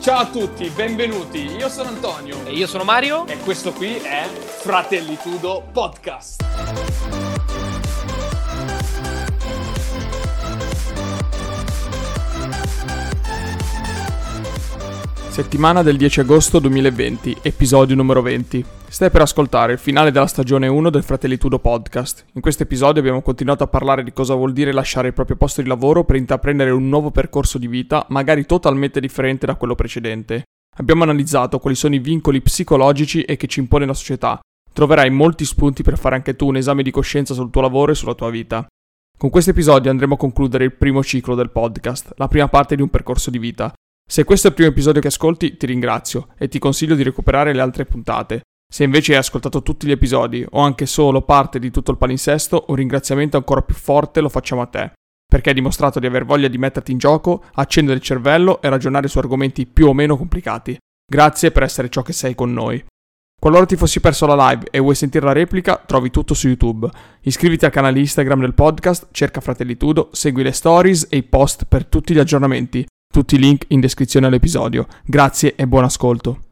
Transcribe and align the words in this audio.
Ciao 0.00 0.20
a 0.20 0.26
tutti, 0.30 0.66
benvenuti. 0.70 1.40
Io 1.44 1.68
sono 1.68 1.90
Antonio. 1.90 2.46
E 2.46 2.52
io 2.52 2.66
sono 2.66 2.84
Mario. 2.84 3.26
E 3.26 3.36
questo 3.36 3.72
qui 3.72 3.96
è 3.96 4.24
Fratellitudo 4.24 5.62
Podcast. 5.72 7.29
Settimana 15.40 15.82
del 15.82 15.96
10 15.96 16.20
agosto 16.20 16.58
2020, 16.58 17.38
episodio 17.40 17.96
numero 17.96 18.20
20. 18.20 18.62
Stai 18.90 19.08
per 19.08 19.22
ascoltare 19.22 19.72
il 19.72 19.78
finale 19.78 20.10
della 20.10 20.26
stagione 20.26 20.66
1 20.66 20.90
del 20.90 21.02
Fratellitudo 21.02 21.58
Podcast. 21.58 22.26
In 22.34 22.42
questo 22.42 22.64
episodio 22.64 23.00
abbiamo 23.00 23.22
continuato 23.22 23.64
a 23.64 23.66
parlare 23.66 24.04
di 24.04 24.12
cosa 24.12 24.34
vuol 24.34 24.52
dire 24.52 24.70
lasciare 24.70 25.08
il 25.08 25.14
proprio 25.14 25.36
posto 25.36 25.62
di 25.62 25.68
lavoro 25.68 26.04
per 26.04 26.16
intraprendere 26.16 26.72
un 26.72 26.90
nuovo 26.90 27.10
percorso 27.10 27.56
di 27.56 27.68
vita, 27.68 28.04
magari 28.10 28.44
totalmente 28.44 29.00
differente 29.00 29.46
da 29.46 29.54
quello 29.54 29.74
precedente. 29.74 30.42
Abbiamo 30.76 31.04
analizzato 31.04 31.58
quali 31.58 31.74
sono 31.74 31.94
i 31.94 32.00
vincoli 32.00 32.42
psicologici 32.42 33.22
e 33.22 33.38
che 33.38 33.46
ci 33.46 33.60
impone 33.60 33.86
la 33.86 33.94
società. 33.94 34.38
Troverai 34.70 35.08
molti 35.08 35.46
spunti 35.46 35.82
per 35.82 35.96
fare 35.96 36.16
anche 36.16 36.36
tu 36.36 36.48
un 36.48 36.56
esame 36.56 36.82
di 36.82 36.90
coscienza 36.90 37.32
sul 37.32 37.48
tuo 37.48 37.62
lavoro 37.62 37.92
e 37.92 37.94
sulla 37.94 38.14
tua 38.14 38.28
vita. 38.28 38.66
Con 39.16 39.30
questo 39.30 39.52
episodio 39.52 39.90
andremo 39.90 40.14
a 40.14 40.18
concludere 40.18 40.64
il 40.64 40.74
primo 40.74 41.02
ciclo 41.02 41.34
del 41.34 41.48
podcast, 41.48 42.12
la 42.16 42.28
prima 42.28 42.48
parte 42.48 42.76
di 42.76 42.82
un 42.82 42.90
percorso 42.90 43.30
di 43.30 43.38
vita. 43.38 43.72
Se 44.10 44.24
questo 44.24 44.48
è 44.48 44.50
il 44.50 44.56
primo 44.56 44.70
episodio 44.70 45.00
che 45.00 45.06
ascolti, 45.06 45.56
ti 45.56 45.66
ringrazio 45.66 46.30
e 46.36 46.48
ti 46.48 46.58
consiglio 46.58 46.96
di 46.96 47.04
recuperare 47.04 47.52
le 47.52 47.60
altre 47.60 47.84
puntate. 47.84 48.40
Se 48.68 48.82
invece 48.82 49.12
hai 49.12 49.18
ascoltato 49.18 49.62
tutti 49.62 49.86
gli 49.86 49.92
episodi 49.92 50.44
o 50.50 50.58
anche 50.62 50.84
solo 50.84 51.22
parte 51.22 51.60
di 51.60 51.70
tutto 51.70 51.92
il 51.92 51.96
palinsesto, 51.96 52.64
un 52.66 52.74
ringraziamento 52.74 53.36
ancora 53.36 53.62
più 53.62 53.76
forte 53.76 54.20
lo 54.20 54.28
facciamo 54.28 54.62
a 54.62 54.66
te, 54.66 54.90
perché 55.24 55.50
hai 55.50 55.54
dimostrato 55.54 56.00
di 56.00 56.06
aver 56.06 56.24
voglia 56.24 56.48
di 56.48 56.58
metterti 56.58 56.90
in 56.90 56.98
gioco, 56.98 57.44
accendere 57.52 57.98
il 57.98 58.02
cervello 58.02 58.60
e 58.60 58.68
ragionare 58.68 59.06
su 59.06 59.18
argomenti 59.18 59.64
più 59.64 59.86
o 59.86 59.94
meno 59.94 60.16
complicati. 60.16 60.76
Grazie 61.08 61.52
per 61.52 61.62
essere 61.62 61.88
ciò 61.88 62.02
che 62.02 62.12
sei 62.12 62.34
con 62.34 62.52
noi. 62.52 62.84
Qualora 63.40 63.64
ti 63.64 63.76
fossi 63.76 64.00
perso 64.00 64.26
la 64.26 64.50
live 64.50 64.66
e 64.72 64.80
vuoi 64.80 64.96
sentire 64.96 65.24
la 65.24 65.32
replica, 65.32 65.80
trovi 65.86 66.10
tutto 66.10 66.34
su 66.34 66.48
YouTube. 66.48 66.90
Iscriviti 67.20 67.64
al 67.64 67.70
canale 67.70 68.00
Instagram 68.00 68.40
del 68.40 68.54
podcast, 68.54 69.06
cerca 69.12 69.40
Fratellitudo, 69.40 70.08
segui 70.10 70.42
le 70.42 70.50
stories 70.50 71.06
e 71.08 71.18
i 71.18 71.22
post 71.22 71.66
per 71.66 71.86
tutti 71.86 72.12
gli 72.12 72.18
aggiornamenti. 72.18 72.84
Tutti 73.12 73.34
i 73.34 73.38
link 73.38 73.64
in 73.70 73.80
descrizione 73.80 74.26
all'episodio. 74.26 74.86
Grazie 75.04 75.56
e 75.56 75.66
buon 75.66 75.82
ascolto. 75.82 76.44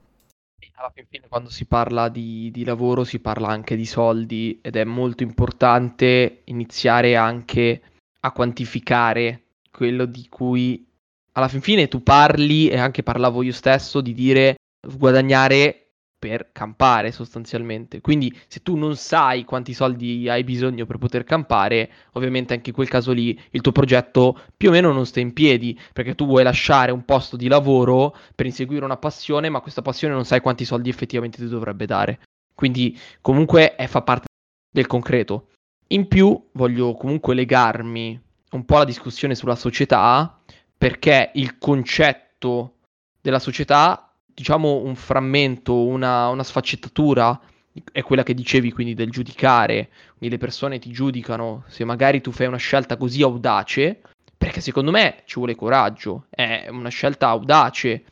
Alla 0.75 0.92
fine, 0.92 1.25
quando 1.28 1.50
si 1.50 1.67
parla 1.67 2.09
di, 2.09 2.50
di, 2.50 2.65
lavoro, 2.65 3.05
si 3.05 3.20
parla 3.20 3.47
anche 3.47 3.77
di 3.77 3.87
soldi 3.87 4.59
ed 4.61 4.75
è 4.75 4.83
molto 4.83 5.23
importante 5.23 6.41
iniziare 6.47 7.15
anche 7.15 7.81
a 8.20 8.33
quantificare 8.33 9.42
quello 9.70 10.05
di 10.05 10.27
cui 10.28 10.84
alla 11.33 11.47
fin 11.47 11.61
fine 11.61 11.87
tu 11.87 12.03
parli 12.03 12.69
e 12.69 12.77
anche 12.77 13.05
parlavo 13.05 13.43
io 13.43 13.53
stesso 13.53 14.00
di 14.00 14.12
dire 14.12 14.56
guadagnare 14.97 15.88
per 16.19 16.50
campare 16.52 17.12
sostanzialmente. 17.12 18.00
Quindi 18.00 18.36
se 18.48 18.61
tu 18.62 18.77
non 18.77 18.97
sai 18.97 19.44
quanti 19.44 19.72
soldi 19.72 20.28
hai 20.28 20.42
bisogno 20.42 20.84
per 20.84 20.98
poter 20.98 21.25
campare, 21.25 21.91
ovviamente 22.12 22.55
anche 22.55 22.70
in 22.70 22.75
quel 22.75 22.88
caso 22.88 23.12
lì 23.12 23.41
il 23.50 23.60
tuo 23.60 23.72
progetto 23.72 24.38
più 24.56 24.70
o 24.70 24.72
meno 24.72 24.92
non 24.92 25.06
sta 25.06 25.20
in 25.20 25.33
piedi, 25.33 25.78
perché 25.92 26.14
tu 26.14 26.27
vuoi 26.27 26.42
lasciare 26.42 26.91
un 26.91 27.05
posto 27.05 27.36
di 27.36 27.47
lavoro 27.47 28.16
per 28.34 28.47
inseguire 28.47 28.84
una 28.84 28.97
passione, 28.97 29.48
ma 29.48 29.60
questa 29.60 29.83
passione 29.83 30.14
non 30.14 30.25
sai 30.25 30.41
quanti 30.41 30.64
soldi 30.64 30.88
effettivamente 30.88 31.38
ti 31.38 31.48
dovrebbe 31.48 31.86
dare. 31.86 32.20
Quindi 32.55 32.98
comunque 33.20 33.77
è, 33.77 33.86
fa 33.86 34.03
parte 34.03 34.27
del 34.72 34.86
concreto. 34.86 35.50
In 35.88 36.08
più 36.08 36.48
voglio 36.53 36.94
comunque 36.94 37.34
legarmi 37.34 38.20
un 38.50 38.64
po' 38.64 38.77
alla 38.77 38.84
discussione 38.84 39.34
sulla 39.34 39.55
società, 39.55 40.41
perché 40.77 41.30
il 41.34 41.58
concetto 41.58 42.78
della 43.20 43.38
società 43.38 44.08
diciamo, 44.39 44.83
un 44.84 44.94
frammento, 44.94 45.84
una, 45.84 46.28
una 46.28 46.44
sfaccettatura 46.44 47.41
è 47.91 48.03
quella 48.03 48.22
che 48.22 48.34
dicevi 48.34 48.70
quindi 48.70 48.94
del 48.94 49.10
giudicare, 49.10 49.88
quindi 50.16 50.37
le 50.37 50.41
persone 50.41 50.78
ti 50.78 50.91
giudicano. 50.93 51.65
Se 51.66 51.84
magari 51.84 52.21
tu 52.21 52.31
fai 52.31 52.47
una 52.47 52.56
scelta 52.56 52.97
così 52.97 53.21
audace, 53.22 54.00
perché 54.37 54.60
secondo 54.60 54.93
me 54.93 55.22
ci 55.25 55.34
vuole 55.38 55.56
coraggio, 55.56 56.26
è 56.31 56.69
una 56.71 56.88
scelta 56.88 57.26
audace, 57.31 58.04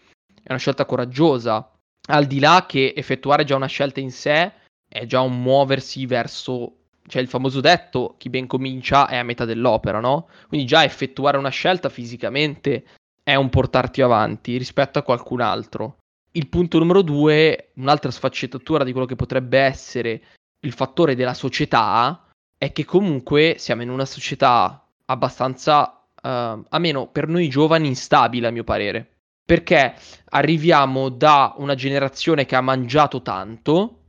è 0.42 0.48
una 0.48 0.59
scelta 0.59 0.84
coraggiosa, 0.84 1.70
al 2.09 2.26
di 2.26 2.41
là 2.41 2.64
che 2.66 2.93
effettuare 2.97 3.44
già 3.44 3.54
una 3.54 3.66
scelta 3.66 4.00
in 4.00 4.10
sé 4.10 4.53
è 4.88 5.06
già 5.06 5.20
un 5.20 5.41
muoversi 5.41 6.06
verso, 6.06 6.87
cioè 7.06 7.22
il 7.22 7.28
famoso 7.28 7.60
detto, 7.60 8.16
chi 8.19 8.31
ben 8.31 8.48
comincia 8.48 9.06
è 9.06 9.16
a 9.16 9.22
metà 9.22 9.44
dell'opera, 9.44 10.00
no? 10.00 10.28
Quindi 10.48 10.66
già 10.66 10.82
effettuare 10.82 11.38
una 11.38 11.50
scelta 11.50 11.88
fisicamente 11.88 12.84
è 13.22 13.37
un 13.37 13.48
portarti 13.48 14.03
avanti 14.03 14.56
rispetto 14.56 14.98
a 14.98 15.03
qualcun 15.03 15.41
altro 15.41 15.98
il 16.36 16.48
punto 16.48 16.78
numero 16.78 17.02
due, 17.02 17.70
un'altra 17.76 18.10
sfaccettatura 18.10 18.84
di 18.84 18.92
quello 18.92 19.06
che 19.06 19.16
potrebbe 19.16 19.58
essere 19.58 20.22
il 20.60 20.72
fattore 20.72 21.14
della 21.14 21.34
società, 21.34 22.28
è 22.58 22.72
che 22.72 22.84
comunque 22.84 23.56
siamo 23.58 23.82
in 23.82 23.91
una 23.91 24.04
società 24.04 24.86
abbastanza, 25.06 26.02
uh, 26.22 26.64
almeno 26.69 27.08
per 27.08 27.28
noi 27.28 27.48
giovani, 27.48 27.88
instabile 27.88 28.46
a 28.46 28.50
mio 28.50 28.64
parere. 28.64 29.10
Perché 29.46 29.94
arriviamo 30.30 31.08
da 31.08 31.54
una 31.58 31.75
generazione 31.75 32.44
che 32.46 32.56
ha 32.56 32.60
mangiato 32.60 33.22
tanto, 33.22 34.00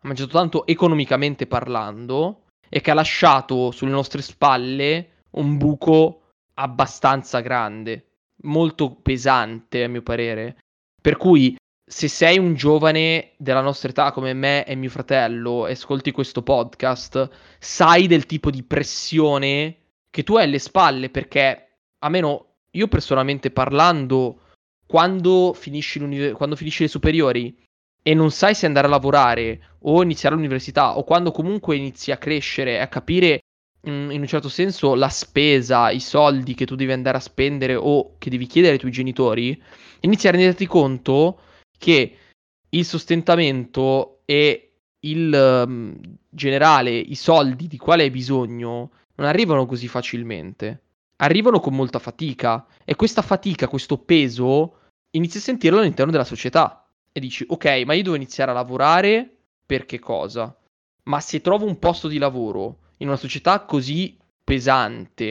ha 0.00 0.06
mangiato 0.06 0.32
tanto 0.32 0.66
economicamente 0.66 1.46
parlando, 1.46 2.46
e 2.68 2.80
che 2.80 2.90
ha 2.90 2.94
lasciato 2.94 3.70
sulle 3.70 3.90
nostre 3.92 4.22
spalle 4.22 5.10
un 5.30 5.56
buco 5.56 6.22
abbastanza 6.54 7.40
grande, 7.40 8.06
molto 8.42 8.90
pesante 8.90 9.84
a 9.84 9.88
mio 9.88 10.02
parere. 10.02 10.56
Per 11.00 11.16
cui 11.16 11.56
se 11.88 12.08
sei 12.08 12.36
un 12.36 12.54
giovane 12.54 13.32
della 13.36 13.60
nostra 13.60 13.90
età 13.90 14.10
come 14.10 14.32
me 14.32 14.66
e 14.66 14.74
mio 14.74 14.90
fratello 14.90 15.68
e 15.68 15.72
ascolti 15.72 16.10
questo 16.10 16.42
podcast, 16.42 17.30
sai 17.60 18.08
del 18.08 18.26
tipo 18.26 18.50
di 18.50 18.64
pressione 18.64 19.76
che 20.10 20.24
tu 20.24 20.36
hai 20.36 20.44
alle 20.44 20.58
spalle 20.58 21.10
perché, 21.10 21.76
almeno 21.98 22.54
io 22.72 22.88
personalmente 22.88 23.52
parlando, 23.52 24.40
quando 24.84 25.52
finisci, 25.52 26.32
quando 26.32 26.56
finisci 26.56 26.82
le 26.82 26.88
superiori 26.88 27.56
e 28.02 28.14
non 28.14 28.32
sai 28.32 28.56
se 28.56 28.66
andare 28.66 28.88
a 28.88 28.90
lavorare 28.90 29.60
o 29.82 30.02
iniziare 30.02 30.34
l'università 30.34 30.98
o 30.98 31.04
quando 31.04 31.30
comunque 31.30 31.76
inizi 31.76 32.10
a 32.10 32.16
crescere 32.16 32.72
e 32.72 32.78
a 32.78 32.88
capire 32.88 33.42
mm, 33.88 34.10
in 34.10 34.20
un 34.20 34.26
certo 34.26 34.48
senso 34.48 34.96
la 34.96 35.08
spesa, 35.08 35.90
i 35.90 36.00
soldi 36.00 36.54
che 36.54 36.66
tu 36.66 36.74
devi 36.74 36.90
andare 36.92 37.18
a 37.18 37.20
spendere 37.20 37.76
o 37.76 38.16
che 38.18 38.28
devi 38.28 38.46
chiedere 38.46 38.74
ai 38.74 38.78
tuoi 38.80 38.90
genitori, 38.90 39.60
inizi 40.00 40.26
a 40.26 40.32
renderti 40.32 40.66
conto 40.66 41.40
che 41.78 42.16
il 42.68 42.84
sostentamento 42.84 44.20
e 44.24 44.66
il 45.00 45.64
um, 45.66 45.98
generale, 46.28 46.90
i 46.90 47.14
soldi 47.14 47.66
di 47.66 47.76
quale 47.76 48.04
hai 48.04 48.10
bisogno, 48.10 48.90
non 49.16 49.26
arrivano 49.26 49.66
così 49.66 49.88
facilmente. 49.88 50.82
Arrivano 51.16 51.60
con 51.60 51.74
molta 51.74 51.98
fatica 51.98 52.66
e 52.84 52.94
questa 52.94 53.22
fatica, 53.22 53.68
questo 53.68 53.98
peso, 53.98 54.80
inizi 55.10 55.38
a 55.38 55.40
sentirlo 55.40 55.78
all'interno 55.78 56.12
della 56.12 56.24
società. 56.24 56.86
E 57.10 57.20
dici, 57.20 57.44
ok, 57.48 57.82
ma 57.86 57.94
io 57.94 58.02
devo 58.02 58.16
iniziare 58.16 58.50
a 58.50 58.54
lavorare 58.54 59.36
per 59.64 59.86
che 59.86 59.98
cosa? 59.98 60.54
Ma 61.04 61.20
se 61.20 61.40
trovo 61.40 61.64
un 61.64 61.78
posto 61.78 62.08
di 62.08 62.18
lavoro 62.18 62.80
in 62.98 63.08
una 63.08 63.16
società 63.16 63.60
così 63.60 64.18
pesante, 64.44 65.26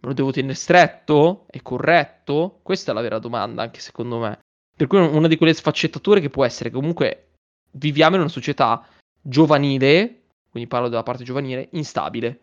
me 0.00 0.08
lo 0.08 0.14
devo 0.14 0.30
tenere 0.30 0.54
stretto? 0.54 1.44
È 1.50 1.60
corretto? 1.60 2.60
Questa 2.62 2.92
è 2.92 2.94
la 2.94 3.02
vera 3.02 3.18
domanda, 3.18 3.62
anche 3.62 3.80
secondo 3.80 4.18
me. 4.18 4.38
Per 4.78 4.86
cui 4.86 5.00
una 5.00 5.26
di 5.26 5.36
quelle 5.36 5.54
sfaccettature 5.54 6.20
che 6.20 6.30
può 6.30 6.44
essere 6.44 6.70
comunque 6.70 7.30
viviamo 7.72 8.14
in 8.14 8.20
una 8.20 8.30
società 8.30 8.86
giovanile, 9.20 10.20
quindi 10.48 10.68
parlo 10.68 10.88
della 10.88 11.02
parte 11.02 11.24
giovanile, 11.24 11.66
instabile. 11.72 12.42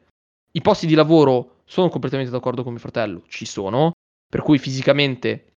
I 0.51 0.59
posti 0.59 0.85
di 0.85 0.95
lavoro 0.95 1.62
sono 1.63 1.88
completamente 1.88 2.34
d'accordo 2.34 2.62
con 2.62 2.74
mio 2.74 2.81
fratello, 2.81 3.24
ci 3.29 3.45
sono, 3.45 3.94
per 4.29 4.41
cui 4.41 4.57
fisicamente 4.57 5.53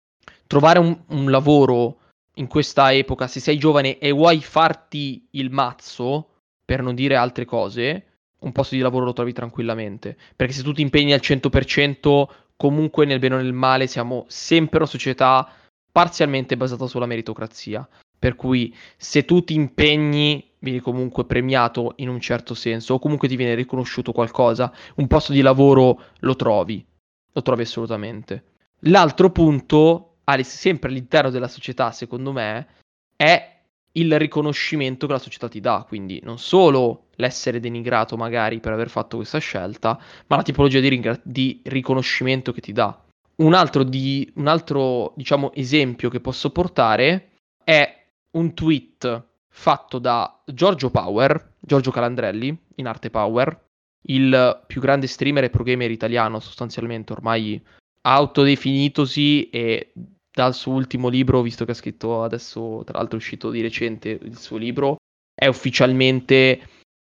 trovare 0.47 0.79
un, 0.79 0.97
un 1.09 1.29
lavoro 1.33 1.99
in 2.35 2.47
questa 2.47 2.93
epoca, 2.93 3.27
se 3.27 3.41
sei 3.41 3.59
giovane 3.59 3.99
e 3.99 4.13
vuoi 4.13 4.41
farti 4.41 5.27
il 5.33 5.51
mazzo, 5.51 6.29
per 6.65 6.81
non 6.81 6.95
dire 6.95 7.17
altre 7.17 7.45
cose, 7.45 8.05
un 8.39 8.53
posto 8.53 8.77
di 8.77 8.81
lavoro 8.83 9.05
lo 9.05 9.13
trovi 9.13 9.33
tranquillamente. 9.33 10.17
Perché 10.37 10.53
se 10.53 10.63
tu 10.63 10.73
ti 10.73 10.83
impegni 10.83 11.13
al 11.13 11.21
100%, 11.21 12.29
comunque 12.57 13.05
nel 13.05 13.19
bene 13.19 13.35
o 13.35 13.39
nel 13.39 13.53
male 13.53 13.89
siamo 13.89 14.27
sempre 14.29 14.79
una 14.79 14.87
società 14.87 15.53
parzialmente 15.99 16.57
basata 16.57 16.87
sulla 16.87 17.07
meritocrazia. 17.07 17.87
Per 18.17 18.37
cui 18.37 18.73
se 18.97 19.25
tu 19.25 19.43
ti 19.43 19.55
impegni, 19.55 20.53
vieni 20.61 20.79
comunque 20.79 21.25
premiato 21.25 21.95
in 21.97 22.09
un 22.09 22.21
certo 22.21 22.55
senso, 22.55 22.95
o 22.95 22.99
comunque 23.01 23.27
ti 23.27 23.35
viene 23.35 23.57
riconosciuto 23.57 24.13
qualcosa, 24.13 24.73
un 24.97 25.09
posto 25.09 25.33
di 25.33 25.41
lavoro 25.41 26.03
lo 26.21 26.37
trovi, 26.37 26.87
lo 27.33 27.43
trovi 27.43 27.63
assolutamente. 27.63 28.45
L'altro 28.83 29.31
punto, 29.31 30.19
sempre 30.43 30.89
all'interno 30.89 31.31
della 31.31 31.49
società, 31.49 31.91
secondo 31.91 32.31
me, 32.31 32.69
è 33.17 33.57
il 33.91 34.19
riconoscimento 34.21 35.09
che 35.09 35.15
la 35.15 35.19
società 35.19 35.49
ti 35.49 35.59
dà, 35.59 35.85
quindi 35.85 36.21
non 36.23 36.39
solo 36.39 37.07
l'essere 37.17 37.59
denigrato 37.59 38.17
magari 38.17 38.61
per 38.61 38.73
aver 38.73 38.89
fatto 38.89 39.17
questa 39.17 39.39
scelta, 39.39 40.01
ma 40.29 40.37
la 40.37 40.43
tipologia 40.43 40.79
di, 40.79 40.89
ringra- 40.89 41.21
di 41.25 41.61
riconoscimento 41.65 42.53
che 42.53 42.61
ti 42.61 42.71
dà 42.71 43.03
un 43.43 43.55
altro, 43.55 43.83
di, 43.83 44.31
un 44.37 44.47
altro 44.47 45.13
diciamo, 45.17 45.53
esempio 45.55 46.11
che 46.11 46.21
posso 46.21 46.51
portare 46.51 47.31
è 47.63 48.07
un 48.33 48.55
tweet 48.55 49.27
fatto 49.49 49.99
da 49.99 50.43
Giorgio 50.45 50.91
Power, 50.91 51.55
Giorgio 51.59 51.91
Calandrelli, 51.91 52.57
in 52.77 52.87
arte 52.87 53.11
Power, 53.11 53.67
il 54.03 54.63
più 54.67 54.81
grande 54.81 55.07
streamer 55.07 55.45
e 55.45 55.51
programmer 55.51 55.91
italiano 55.91 56.41
sostanzialmente, 56.41 57.13
ormai 57.13 57.61
autodefinitosi 58.03 59.51
e 59.51 59.93
dal 60.31 60.55
suo 60.55 60.73
ultimo 60.73 61.09
libro, 61.09 61.43
visto 61.43 61.65
che 61.65 61.73
ha 61.73 61.75
scritto 61.75 62.23
adesso, 62.23 62.83
tra 62.85 62.99
l'altro 62.99 63.19
è 63.19 63.21
uscito 63.21 63.51
di 63.51 63.61
recente 63.61 64.19
il 64.23 64.39
suo 64.39 64.57
libro, 64.57 64.97
è 65.35 65.47
ufficialmente 65.47 66.61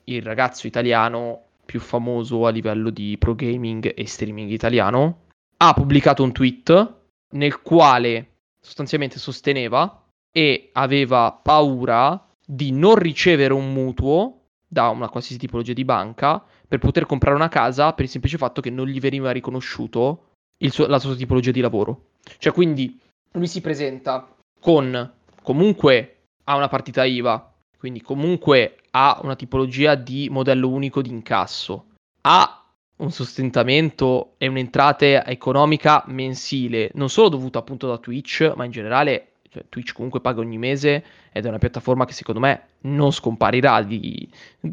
il 0.06 0.22
ragazzo 0.22 0.68
italiano 0.68 1.42
più 1.66 1.80
famoso 1.80 2.46
a 2.46 2.52
livello 2.52 2.92
di 2.92 3.18
pro 3.18 3.34
gaming 3.34 3.92
e 3.96 4.06
streaming 4.06 4.52
italiano. 4.52 5.25
Ha 5.66 5.74
pubblicato 5.74 6.22
un 6.22 6.32
tweet 6.32 6.94
nel 7.32 7.64
quale 7.64 8.34
sostanzialmente 8.62 9.18
sosteneva 9.18 10.04
e 10.32 10.70
aveva 10.74 11.32
paura 11.32 12.24
di 12.46 12.72
non 12.72 12.94
ricevere 12.94 13.52
un 13.52 13.74
mutuo 13.74 14.42
da 14.68 14.90
una 14.90 15.10
qualsiasi 15.10 15.40
tipologia 15.40 15.74
di 15.74 15.84
banca 15.84 16.44
per 16.68 16.78
poter 16.78 17.08
comprare 17.08 17.36
una 17.36 17.50
casa 17.50 17.94
per 17.94 18.06
il 18.06 18.12
semplice 18.12 18.38
fatto 18.38 18.62
che 18.62 18.70
non 18.70 18.86
gli 18.86 19.00
veniva 19.00 19.32
riconosciuto 19.32 20.34
suo, 20.70 20.86
la 20.86 21.00
sua 21.00 21.16
tipologia 21.16 21.50
di 21.50 21.62
lavoro. 21.62 22.10
Cioè, 22.38 22.54
quindi 22.54 23.00
lui 23.32 23.48
si 23.48 23.60
presenta 23.60 24.36
con 24.60 25.14
comunque 25.42 26.26
ha 26.44 26.56
una 26.56 26.68
partita 26.68 27.06
IVA, 27.06 27.54
quindi 27.76 28.04
comunque 28.04 28.82
ha 28.92 29.20
una 29.24 29.36
tipologia 29.36 29.96
di 29.96 30.30
modello 30.30 30.70
unico 30.70 31.02
di 31.02 31.10
incasso, 31.10 31.88
ha 32.22 32.65
un 32.98 33.12
sostentamento 33.12 34.36
e 34.38 34.48
un'entrata 34.48 35.26
economica 35.26 36.04
mensile, 36.08 36.92
non 36.94 37.10
solo 37.10 37.30
dovuta 37.30 37.60
appunto 37.60 37.88
da 37.88 37.98
Twitch, 37.98 38.54
ma 38.56 38.66
in 38.66 38.72
generale 38.72 39.34
cioè, 39.50 39.66
Twitch 39.70 39.94
comunque 39.94 40.22
paga 40.22 40.42
ogni 40.42 40.58
mese 40.58 41.04
ed 41.32 41.46
è 41.46 41.48
una 41.48 41.58
piattaforma 41.58 42.06
che 42.06 42.14
secondo 42.14 42.40
me 42.40 42.68
non 42.82 43.12
scomparirà 43.12 43.82
di, 43.84 44.30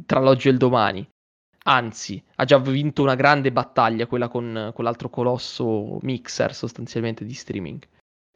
tra 0.06 0.20
l'oggi 0.20 0.48
e 0.48 0.50
il 0.52 0.56
domani. 0.56 1.06
Anzi, 1.64 2.20
ha 2.36 2.44
già 2.44 2.58
vinto 2.58 3.02
una 3.02 3.14
grande 3.14 3.52
battaglia, 3.52 4.06
quella 4.06 4.28
con, 4.28 4.72
con 4.74 4.84
l'altro 4.84 5.08
colosso 5.08 5.98
mixer 6.02 6.52
sostanzialmente 6.54 7.24
di 7.24 7.34
streaming. 7.34 7.86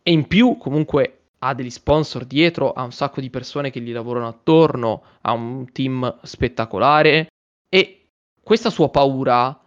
E 0.01 0.13
in 0.13 0.29
più 0.29 0.57
comunque 0.57 1.23
ha 1.39 1.53
degli 1.53 1.71
sponsor 1.71 2.25
dietro, 2.25 2.73
ha 2.73 2.85
un 2.85 2.93
sacco 2.93 3.21
di 3.21 3.31
persone 3.31 3.71
che 3.71 3.81
gli 3.81 3.93
lavorano 3.93 4.29
attorno, 4.29 5.03
ha 5.23 5.33
un 5.33 5.71
team 5.73 6.21
spettacolare 6.23 7.27
e 7.69 8.07
questa 8.41 8.71
sua 8.71 8.89
paura, 8.91 9.61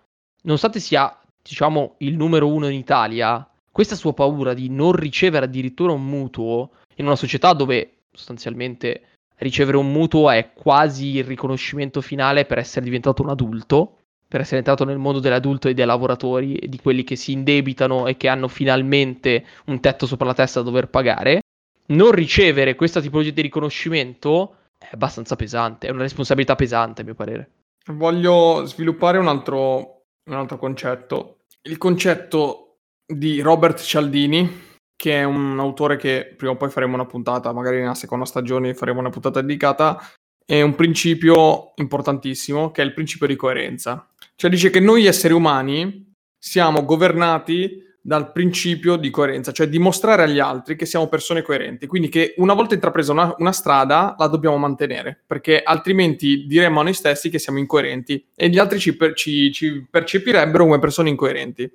nonostante 0.49 0.79
sia 0.79 1.15
diciamo 1.41 1.95
il 1.99 2.17
numero 2.17 2.51
uno 2.51 2.67
in 2.67 2.77
Italia, 2.77 3.47
questa 3.71 3.95
sua 3.95 4.13
paura 4.13 4.53
di 4.55 4.67
non 4.69 4.91
ricevere 4.93 5.45
addirittura 5.45 5.93
un 5.93 6.03
mutuo 6.03 6.71
in 6.95 7.05
una 7.05 7.15
società 7.15 7.53
dove 7.53 7.99
sostanzialmente 8.11 9.03
ricevere 9.37 9.77
un 9.77 9.91
mutuo 9.91 10.29
è 10.31 10.51
quasi 10.53 11.17
il 11.17 11.23
riconoscimento 11.23 12.01
finale 12.01 12.45
per 12.45 12.57
essere 12.57 12.83
diventato 12.83 13.21
un 13.21 13.29
adulto, 13.29 13.99
per 14.27 14.41
essere 14.41 14.57
entrato 14.57 14.83
nel 14.83 14.97
mondo 14.97 15.19
dell'adulto 15.19 15.69
e 15.69 15.73
dei 15.73 15.85
lavoratori 15.85 16.55
e 16.55 16.67
di 16.67 16.79
quelli 16.79 17.03
che 17.03 17.15
si 17.15 17.31
indebitano 17.31 18.07
e 18.07 18.17
che 18.17 18.27
hanno 18.27 18.47
finalmente 18.47 19.45
un 19.67 19.79
tetto 19.79 20.07
sopra 20.07 20.25
la 20.25 20.33
testa 20.33 20.59
da 20.59 20.65
dover 20.65 20.89
pagare. 20.89 21.41
Non 21.87 22.11
ricevere 22.11 22.75
questa 22.75 23.01
tipologia 23.01 23.31
di 23.31 23.41
riconoscimento 23.41 24.55
è 24.77 24.89
abbastanza 24.91 25.35
pesante, 25.35 25.87
è 25.87 25.91
una 25.91 26.01
responsabilità 26.01 26.55
pesante 26.55 27.01
a 27.01 27.05
mio 27.05 27.15
parere. 27.15 27.49
Voglio 27.85 28.65
sviluppare 28.65 29.17
un 29.17 29.27
altro, 29.27 29.98
un 30.25 30.35
altro 30.35 30.57
concetto. 30.57 31.39
Il 31.63 31.77
concetto 31.77 32.77
di 33.05 33.41
Robert 33.41 33.79
Cialdini, 33.79 34.67
che 34.95 35.19
è 35.19 35.23
un 35.23 35.59
autore 35.59 35.97
che 35.97 36.33
prima 36.37 36.53
o 36.53 36.57
poi 36.57 36.69
faremo 36.69 36.95
una 36.95 37.05
puntata, 37.05 37.51
magari 37.53 37.79
nella 37.79 37.95
seconda 37.95 38.25
stagione 38.25 38.73
faremo 38.73 38.99
una 38.99 39.09
puntata 39.09 39.41
dedicata, 39.41 40.01
è 40.45 40.61
un 40.61 40.75
principio 40.75 41.73
importantissimo 41.75 42.71
che 42.71 42.81
è 42.81 42.85
il 42.85 42.93
principio 42.93 43.27
di 43.27 43.35
coerenza. 43.35 44.07
Cioè 44.35 44.49
dice 44.49 44.69
che 44.69 44.79
noi 44.79 45.05
esseri 45.05 45.33
umani 45.33 46.13
siamo 46.37 46.85
governati 46.85 47.83
dal 48.01 48.31
principio 48.31 48.95
di 48.95 49.09
coerenza, 49.09 49.51
cioè 49.51 49.67
dimostrare 49.67 50.23
agli 50.23 50.39
altri 50.39 50.75
che 50.75 50.85
siamo 50.85 51.07
persone 51.07 51.41
coerenti, 51.41 51.85
quindi 51.85 52.09
che 52.09 52.33
una 52.37 52.53
volta 52.53 52.73
intrapresa 52.73 53.11
una, 53.11 53.35
una, 53.37 53.51
strada 53.51 54.15
la 54.17 54.27
dobbiamo 54.27 54.57
mantenere, 54.57 55.21
perché 55.25 55.61
altrimenti 55.61 56.45
diremmo 56.47 56.79
a 56.79 56.83
noi 56.83 56.93
stessi 56.93 57.29
che 57.29 57.39
siamo 57.39 57.59
incoerenti 57.59 58.25
e 58.35 58.49
gli 58.49 58.57
altri 58.57 58.79
ci, 58.79 58.95
per, 58.95 59.13
ci, 59.13 59.51
ci 59.51 59.85
percepirebbero 59.89 60.63
come 60.63 60.79
persone 60.79 61.09
incoerenti. 61.09 61.69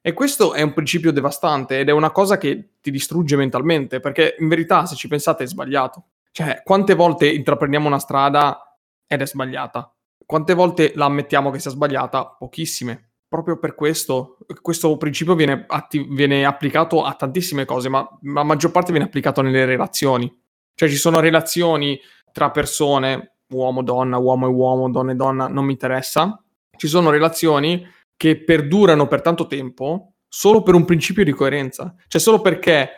E 0.00 0.12
questo 0.12 0.54
è 0.54 0.62
un 0.62 0.72
principio 0.72 1.10
devastante 1.10 1.80
ed 1.80 1.88
è 1.88 1.92
una 1.92 2.12
cosa 2.12 2.38
che 2.38 2.74
ti 2.80 2.92
distrugge 2.92 3.34
mentalmente, 3.34 3.98
perché 3.98 4.36
in 4.38 4.46
verità, 4.46 4.86
se 4.86 4.94
ci 4.94 5.08
pensate, 5.08 5.42
è 5.42 5.46
sbagliato. 5.48 6.04
Cioè, 6.30 6.62
quante 6.64 6.94
volte 6.94 7.28
intraprendiamo 7.28 7.88
una 7.88 7.98
strada 7.98 8.78
ed 9.04 9.20
è 9.20 9.26
sbagliata? 9.26 9.92
Quante 10.24 10.54
volte 10.54 10.92
la 10.94 11.06
ammettiamo 11.06 11.50
che 11.50 11.58
sia 11.58 11.72
sbagliata? 11.72 12.36
Pochissime. 12.38 13.10
Proprio 13.36 13.58
per 13.58 13.74
questo, 13.74 14.38
questo 14.62 14.96
principio 14.96 15.34
viene, 15.34 15.66
atti- 15.68 16.06
viene 16.08 16.46
applicato 16.46 17.04
a 17.04 17.12
tantissime 17.12 17.66
cose, 17.66 17.90
ma 17.90 18.08
la 18.22 18.42
maggior 18.44 18.70
parte 18.70 18.92
viene 18.92 19.04
applicato 19.04 19.42
nelle 19.42 19.66
relazioni. 19.66 20.34
Cioè, 20.74 20.88
ci 20.88 20.96
sono 20.96 21.20
relazioni 21.20 22.00
tra 22.32 22.50
persone, 22.50 23.40
uomo-donna, 23.48 24.16
uomo 24.16 24.46
e 24.46 24.48
uomo, 24.48 24.90
donna 24.90 25.12
e 25.12 25.16
donna, 25.16 25.48
non 25.48 25.66
mi 25.66 25.72
interessa. 25.72 26.42
Ci 26.74 26.88
sono 26.88 27.10
relazioni 27.10 27.86
che 28.16 28.42
perdurano 28.42 29.06
per 29.06 29.20
tanto 29.20 29.46
tempo 29.46 30.14
solo 30.26 30.62
per 30.62 30.72
un 30.72 30.86
principio 30.86 31.22
di 31.22 31.32
coerenza. 31.32 31.94
Cioè 32.08 32.18
solo 32.18 32.40
perché 32.40 32.88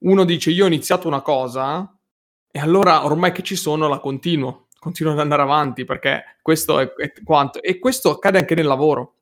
uno 0.00 0.24
dice 0.26 0.50
io 0.50 0.64
ho 0.64 0.68
iniziato 0.68 1.08
una 1.08 1.22
cosa 1.22 1.90
e 2.50 2.58
allora 2.58 3.06
ormai 3.06 3.32
che 3.32 3.42
ci 3.42 3.56
sono 3.56 3.88
la 3.88 3.98
continuo, 3.98 4.66
continuo 4.78 5.14
ad 5.14 5.20
andare 5.20 5.40
avanti 5.40 5.86
perché 5.86 6.36
questo 6.42 6.80
è, 6.80 6.92
è 6.92 7.14
quanto. 7.24 7.62
E 7.62 7.78
questo 7.78 8.10
accade 8.10 8.36
anche 8.36 8.54
nel 8.54 8.66
lavoro. 8.66 9.12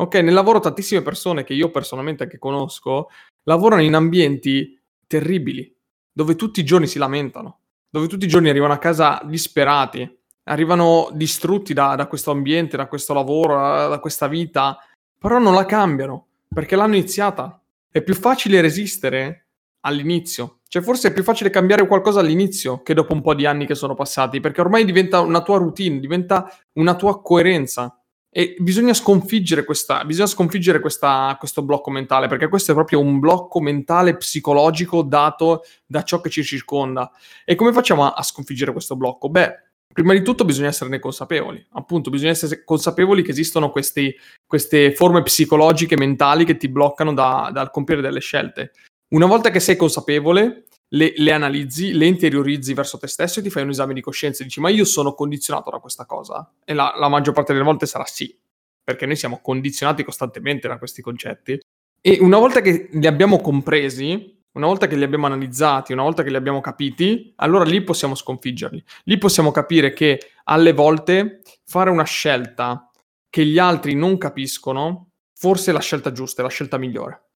Ok, 0.00 0.14
nel 0.16 0.34
lavoro 0.34 0.60
tantissime 0.60 1.02
persone 1.02 1.44
che 1.44 1.54
io 1.54 1.70
personalmente 1.70 2.24
anche 2.24 2.38
conosco 2.38 3.08
lavorano 3.44 3.82
in 3.82 3.94
ambienti 3.94 4.80
terribili, 5.06 5.74
dove 6.12 6.36
tutti 6.36 6.60
i 6.60 6.64
giorni 6.64 6.86
si 6.86 6.98
lamentano, 6.98 7.60
dove 7.88 8.06
tutti 8.06 8.24
i 8.24 8.28
giorni 8.28 8.48
arrivano 8.48 8.72
a 8.72 8.78
casa 8.78 9.20
disperati, 9.24 10.18
arrivano 10.44 11.10
distrutti 11.12 11.72
da, 11.72 11.94
da 11.96 12.06
questo 12.06 12.30
ambiente, 12.30 12.76
da 12.76 12.86
questo 12.86 13.12
lavoro, 13.12 13.56
da, 13.56 13.88
da 13.88 13.98
questa 13.98 14.28
vita 14.28 14.78
però 15.18 15.38
non 15.38 15.54
la 15.54 15.66
cambiano 15.66 16.26
perché 16.52 16.76
l'hanno 16.76 16.94
iniziata. 16.94 17.60
È 17.90 18.02
più 18.02 18.14
facile 18.14 18.60
resistere 18.60 19.46
all'inizio. 19.80 20.60
Cioè, 20.68 20.82
forse 20.82 21.08
è 21.08 21.12
più 21.12 21.22
facile 21.24 21.50
cambiare 21.50 21.86
qualcosa 21.86 22.20
all'inizio 22.20 22.82
che 22.82 22.94
dopo 22.94 23.14
un 23.14 23.22
po' 23.22 23.34
di 23.34 23.46
anni 23.46 23.66
che 23.66 23.74
sono 23.74 23.94
passati, 23.94 24.38
perché 24.38 24.60
ormai 24.60 24.84
diventa 24.84 25.20
una 25.20 25.42
tua 25.42 25.58
routine, 25.58 25.98
diventa 25.98 26.48
una 26.74 26.94
tua 26.94 27.20
coerenza. 27.20 27.97
E 28.30 28.56
bisogna 28.58 28.92
sconfiggere, 28.92 29.64
questa, 29.64 30.04
bisogna 30.04 30.26
sconfiggere 30.26 30.80
questa, 30.80 31.34
questo 31.38 31.62
blocco 31.62 31.90
mentale, 31.90 32.28
perché 32.28 32.48
questo 32.48 32.72
è 32.72 32.74
proprio 32.74 33.00
un 33.00 33.18
blocco 33.18 33.60
mentale 33.60 34.16
psicologico 34.16 35.02
dato 35.02 35.62
da 35.86 36.02
ciò 36.02 36.20
che 36.20 36.28
ci 36.28 36.44
circonda. 36.44 37.10
E 37.44 37.54
come 37.54 37.72
facciamo 37.72 38.04
a, 38.04 38.14
a 38.14 38.22
sconfiggere 38.22 38.72
questo 38.72 38.96
blocco? 38.96 39.30
Beh, 39.30 39.54
prima 39.92 40.12
di 40.12 40.22
tutto 40.22 40.44
bisogna 40.44 40.68
esserne 40.68 40.98
consapevoli. 40.98 41.66
Appunto, 41.72 42.10
bisogna 42.10 42.30
essere 42.30 42.62
consapevoli 42.64 43.22
che 43.22 43.30
esistono 43.30 43.70
questi, 43.70 44.14
queste 44.46 44.94
forme 44.94 45.22
psicologiche, 45.22 45.96
mentali 45.96 46.44
che 46.44 46.58
ti 46.58 46.68
bloccano 46.68 47.14
da, 47.14 47.50
dal 47.52 47.70
compiere 47.70 48.02
delle 48.02 48.20
scelte. 48.20 48.72
Una 49.14 49.26
volta 49.26 49.50
che 49.50 49.58
sei 49.58 49.76
consapevole, 49.76 50.64
le, 50.88 51.12
le, 51.16 51.32
analizzi, 51.32 51.92
le 51.92 52.06
interiorizzi 52.06 52.72
verso 52.74 52.98
te 52.98 53.06
stesso 53.06 53.40
e 53.40 53.42
ti 53.42 53.50
fai 53.50 53.62
un 53.62 53.70
esame 53.70 53.94
di 53.94 54.00
coscienza 54.00 54.42
e 54.42 54.46
dici 54.46 54.60
ma 54.60 54.70
io 54.70 54.84
sono 54.84 55.14
condizionato 55.14 55.70
da 55.70 55.78
questa 55.78 56.06
cosa? 56.06 56.50
E 56.64 56.72
la, 56.72 56.94
la 56.96 57.08
maggior 57.08 57.34
parte 57.34 57.52
delle 57.52 57.64
volte 57.64 57.86
sarà 57.86 58.04
sì, 58.06 58.36
perché 58.82 59.06
noi 59.06 59.16
siamo 59.16 59.40
condizionati 59.42 60.02
costantemente 60.04 60.68
da 60.68 60.78
questi 60.78 61.02
concetti. 61.02 61.60
E 62.00 62.18
una 62.20 62.38
volta 62.38 62.60
che 62.60 62.88
li 62.92 63.06
abbiamo 63.06 63.40
compresi, 63.40 64.36
una 64.52 64.66
volta 64.66 64.86
che 64.86 64.96
li 64.96 65.04
abbiamo 65.04 65.26
analizzati, 65.26 65.92
una 65.92 66.02
volta 66.02 66.22
che 66.22 66.30
li 66.30 66.36
abbiamo 66.36 66.60
capiti, 66.60 67.32
allora 67.36 67.64
lì 67.64 67.82
possiamo 67.82 68.14
sconfiggerli. 68.14 68.82
Lì 69.04 69.18
possiamo 69.18 69.50
capire 69.50 69.92
che 69.92 70.32
alle 70.44 70.72
volte 70.72 71.42
fare 71.64 71.90
una 71.90 72.04
scelta 72.04 72.90
che 73.28 73.44
gli 73.44 73.58
altri 73.58 73.94
non 73.94 74.16
capiscono, 74.16 75.10
forse 75.34 75.70
è 75.70 75.74
la 75.74 75.80
scelta 75.80 76.12
giusta, 76.12 76.40
è 76.40 76.44
la 76.44 76.50
scelta 76.50 76.78
migliore. 76.78 77.27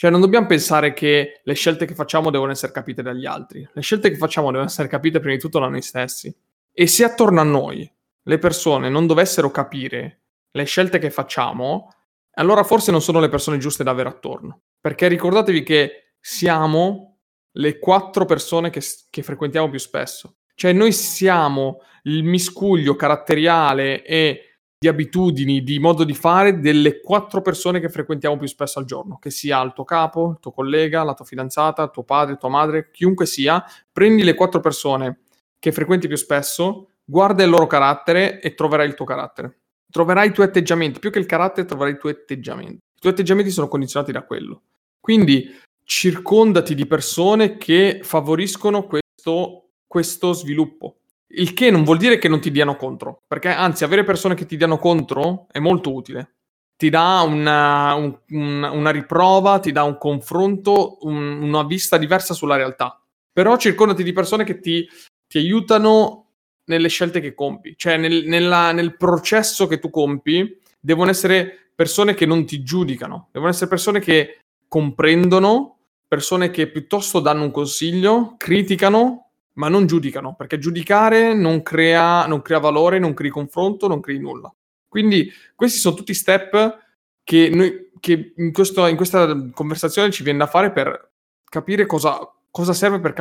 Cioè 0.00 0.10
non 0.10 0.22
dobbiamo 0.22 0.46
pensare 0.46 0.94
che 0.94 1.42
le 1.44 1.52
scelte 1.52 1.84
che 1.84 1.94
facciamo 1.94 2.30
devono 2.30 2.52
essere 2.52 2.72
capite 2.72 3.02
dagli 3.02 3.26
altri. 3.26 3.68
Le 3.70 3.82
scelte 3.82 4.08
che 4.08 4.16
facciamo 4.16 4.46
devono 4.46 4.66
essere 4.66 4.88
capite 4.88 5.18
prima 5.18 5.34
di 5.34 5.40
tutto 5.40 5.58
da 5.58 5.68
noi 5.68 5.82
stessi. 5.82 6.34
E 6.72 6.86
se 6.86 7.04
attorno 7.04 7.38
a 7.38 7.44
noi 7.44 7.86
le 8.22 8.38
persone 8.38 8.88
non 8.88 9.06
dovessero 9.06 9.50
capire 9.50 10.20
le 10.52 10.64
scelte 10.64 10.98
che 10.98 11.10
facciamo, 11.10 11.92
allora 12.36 12.64
forse 12.64 12.90
non 12.90 13.02
sono 13.02 13.20
le 13.20 13.28
persone 13.28 13.58
giuste 13.58 13.84
da 13.84 13.90
avere 13.90 14.08
attorno. 14.08 14.62
Perché 14.80 15.06
ricordatevi 15.06 15.62
che 15.62 16.12
siamo 16.18 17.18
le 17.50 17.78
quattro 17.78 18.24
persone 18.24 18.70
che, 18.70 18.80
che 19.10 19.22
frequentiamo 19.22 19.68
più 19.68 19.78
spesso. 19.78 20.36
Cioè 20.54 20.72
noi 20.72 20.92
siamo 20.92 21.82
il 22.04 22.24
miscuglio 22.24 22.96
caratteriale 22.96 24.02
e 24.02 24.49
di 24.82 24.88
abitudini, 24.88 25.62
di 25.62 25.78
modo 25.78 26.04
di 26.04 26.14
fare 26.14 26.58
delle 26.58 27.02
quattro 27.02 27.42
persone 27.42 27.80
che 27.80 27.90
frequentiamo 27.90 28.38
più 28.38 28.46
spesso 28.46 28.78
al 28.78 28.86
giorno, 28.86 29.18
che 29.18 29.28
sia 29.28 29.60
il 29.60 29.74
tuo 29.74 29.84
capo, 29.84 30.30
il 30.30 30.38
tuo 30.40 30.52
collega, 30.52 31.02
la 31.02 31.12
tua 31.12 31.26
fidanzata, 31.26 31.88
tuo 31.88 32.02
padre, 32.02 32.38
tua 32.38 32.48
madre, 32.48 32.90
chiunque 32.90 33.26
sia, 33.26 33.62
prendi 33.92 34.22
le 34.22 34.32
quattro 34.32 34.60
persone 34.60 35.24
che 35.58 35.70
frequenti 35.70 36.06
più 36.08 36.16
spesso, 36.16 36.92
guarda 37.04 37.42
il 37.42 37.50
loro 37.50 37.66
carattere 37.66 38.40
e 38.40 38.54
troverai 38.54 38.86
il 38.86 38.94
tuo 38.94 39.04
carattere. 39.04 39.58
Troverai 39.92 40.28
i 40.28 40.32
tuoi 40.32 40.46
atteggiamenti, 40.46 40.98
più 40.98 41.10
che 41.10 41.18
il 41.18 41.26
carattere 41.26 41.66
troverai 41.66 41.92
i 41.92 41.98
tuoi 41.98 42.12
atteggiamenti. 42.12 42.76
I 42.76 43.00
tuoi 43.00 43.12
atteggiamenti 43.12 43.50
sono 43.50 43.68
condizionati 43.68 44.12
da 44.12 44.22
quello. 44.22 44.62
Quindi 44.98 45.60
circondati 45.84 46.74
di 46.74 46.86
persone 46.86 47.58
che 47.58 48.00
favoriscono 48.02 48.86
questo, 48.86 49.72
questo 49.86 50.32
sviluppo 50.32 50.99
il 51.32 51.52
che 51.52 51.70
non 51.70 51.84
vuol 51.84 51.98
dire 51.98 52.18
che 52.18 52.28
non 52.28 52.40
ti 52.40 52.50
diano 52.50 52.76
contro, 52.76 53.22
perché 53.26 53.48
anzi 53.48 53.84
avere 53.84 54.04
persone 54.04 54.34
che 54.34 54.46
ti 54.46 54.56
diano 54.56 54.78
contro 54.78 55.46
è 55.50 55.58
molto 55.58 55.92
utile. 55.92 56.34
Ti 56.76 56.88
dà 56.88 57.20
una, 57.20 57.94
un, 57.94 58.18
una, 58.28 58.90
riprova, 58.90 59.58
ti 59.58 59.70
dà 59.70 59.82
un 59.82 59.98
confronto, 59.98 60.98
un, 61.02 61.42
una 61.42 61.62
vista 61.64 61.98
diversa 61.98 62.32
sulla 62.32 62.56
realtà. 62.56 62.98
Però 63.32 63.56
circondati 63.58 64.02
di 64.02 64.12
persone 64.12 64.44
che 64.44 64.60
ti, 64.60 64.88
ti 65.26 65.38
aiutano 65.38 66.30
nelle 66.64 66.88
scelte 66.88 67.20
che 67.20 67.34
compi, 67.34 67.74
cioè 67.76 67.96
nel, 67.96 68.24
nella, 68.26 68.72
nel 68.72 68.96
processo 68.96 69.66
che 69.66 69.78
tu 69.78 69.90
compi, 69.90 70.58
devono 70.80 71.10
essere 71.10 71.72
persone 71.74 72.14
che 72.14 72.26
non 72.26 72.46
ti 72.46 72.62
giudicano, 72.62 73.28
devono 73.32 73.50
essere 73.50 73.68
persone 73.68 74.00
che 74.00 74.40
comprendono, 74.68 75.78
persone 76.06 76.50
che 76.50 76.68
piuttosto 76.68 77.20
danno 77.20 77.42
un 77.42 77.50
consiglio, 77.50 78.34
criticano 78.36 79.29
ma 79.60 79.68
non 79.68 79.84
giudicano, 79.84 80.34
perché 80.34 80.58
giudicare 80.58 81.34
non 81.34 81.62
crea, 81.62 82.26
non 82.26 82.40
crea 82.40 82.58
valore, 82.58 82.98
non 82.98 83.12
crea 83.12 83.30
confronto, 83.30 83.88
non 83.88 84.00
crea 84.00 84.18
nulla. 84.18 84.50
Quindi 84.88 85.30
questi 85.54 85.78
sono 85.78 85.94
tutti 85.94 86.14
step 86.14 86.78
che, 87.22 87.50
noi, 87.50 87.90
che 88.00 88.32
in, 88.38 88.52
questo, 88.52 88.86
in, 88.86 88.96
questa 88.96 89.50
conversazione 89.52 90.10
ci 90.10 90.22
viene 90.22 90.38
da 90.38 90.46
fare 90.46 90.72
per 90.72 91.10
capire 91.44 91.84
cosa, 91.84 92.18
cosa 92.50 92.72
serve 92.72 93.00
per, 93.00 93.12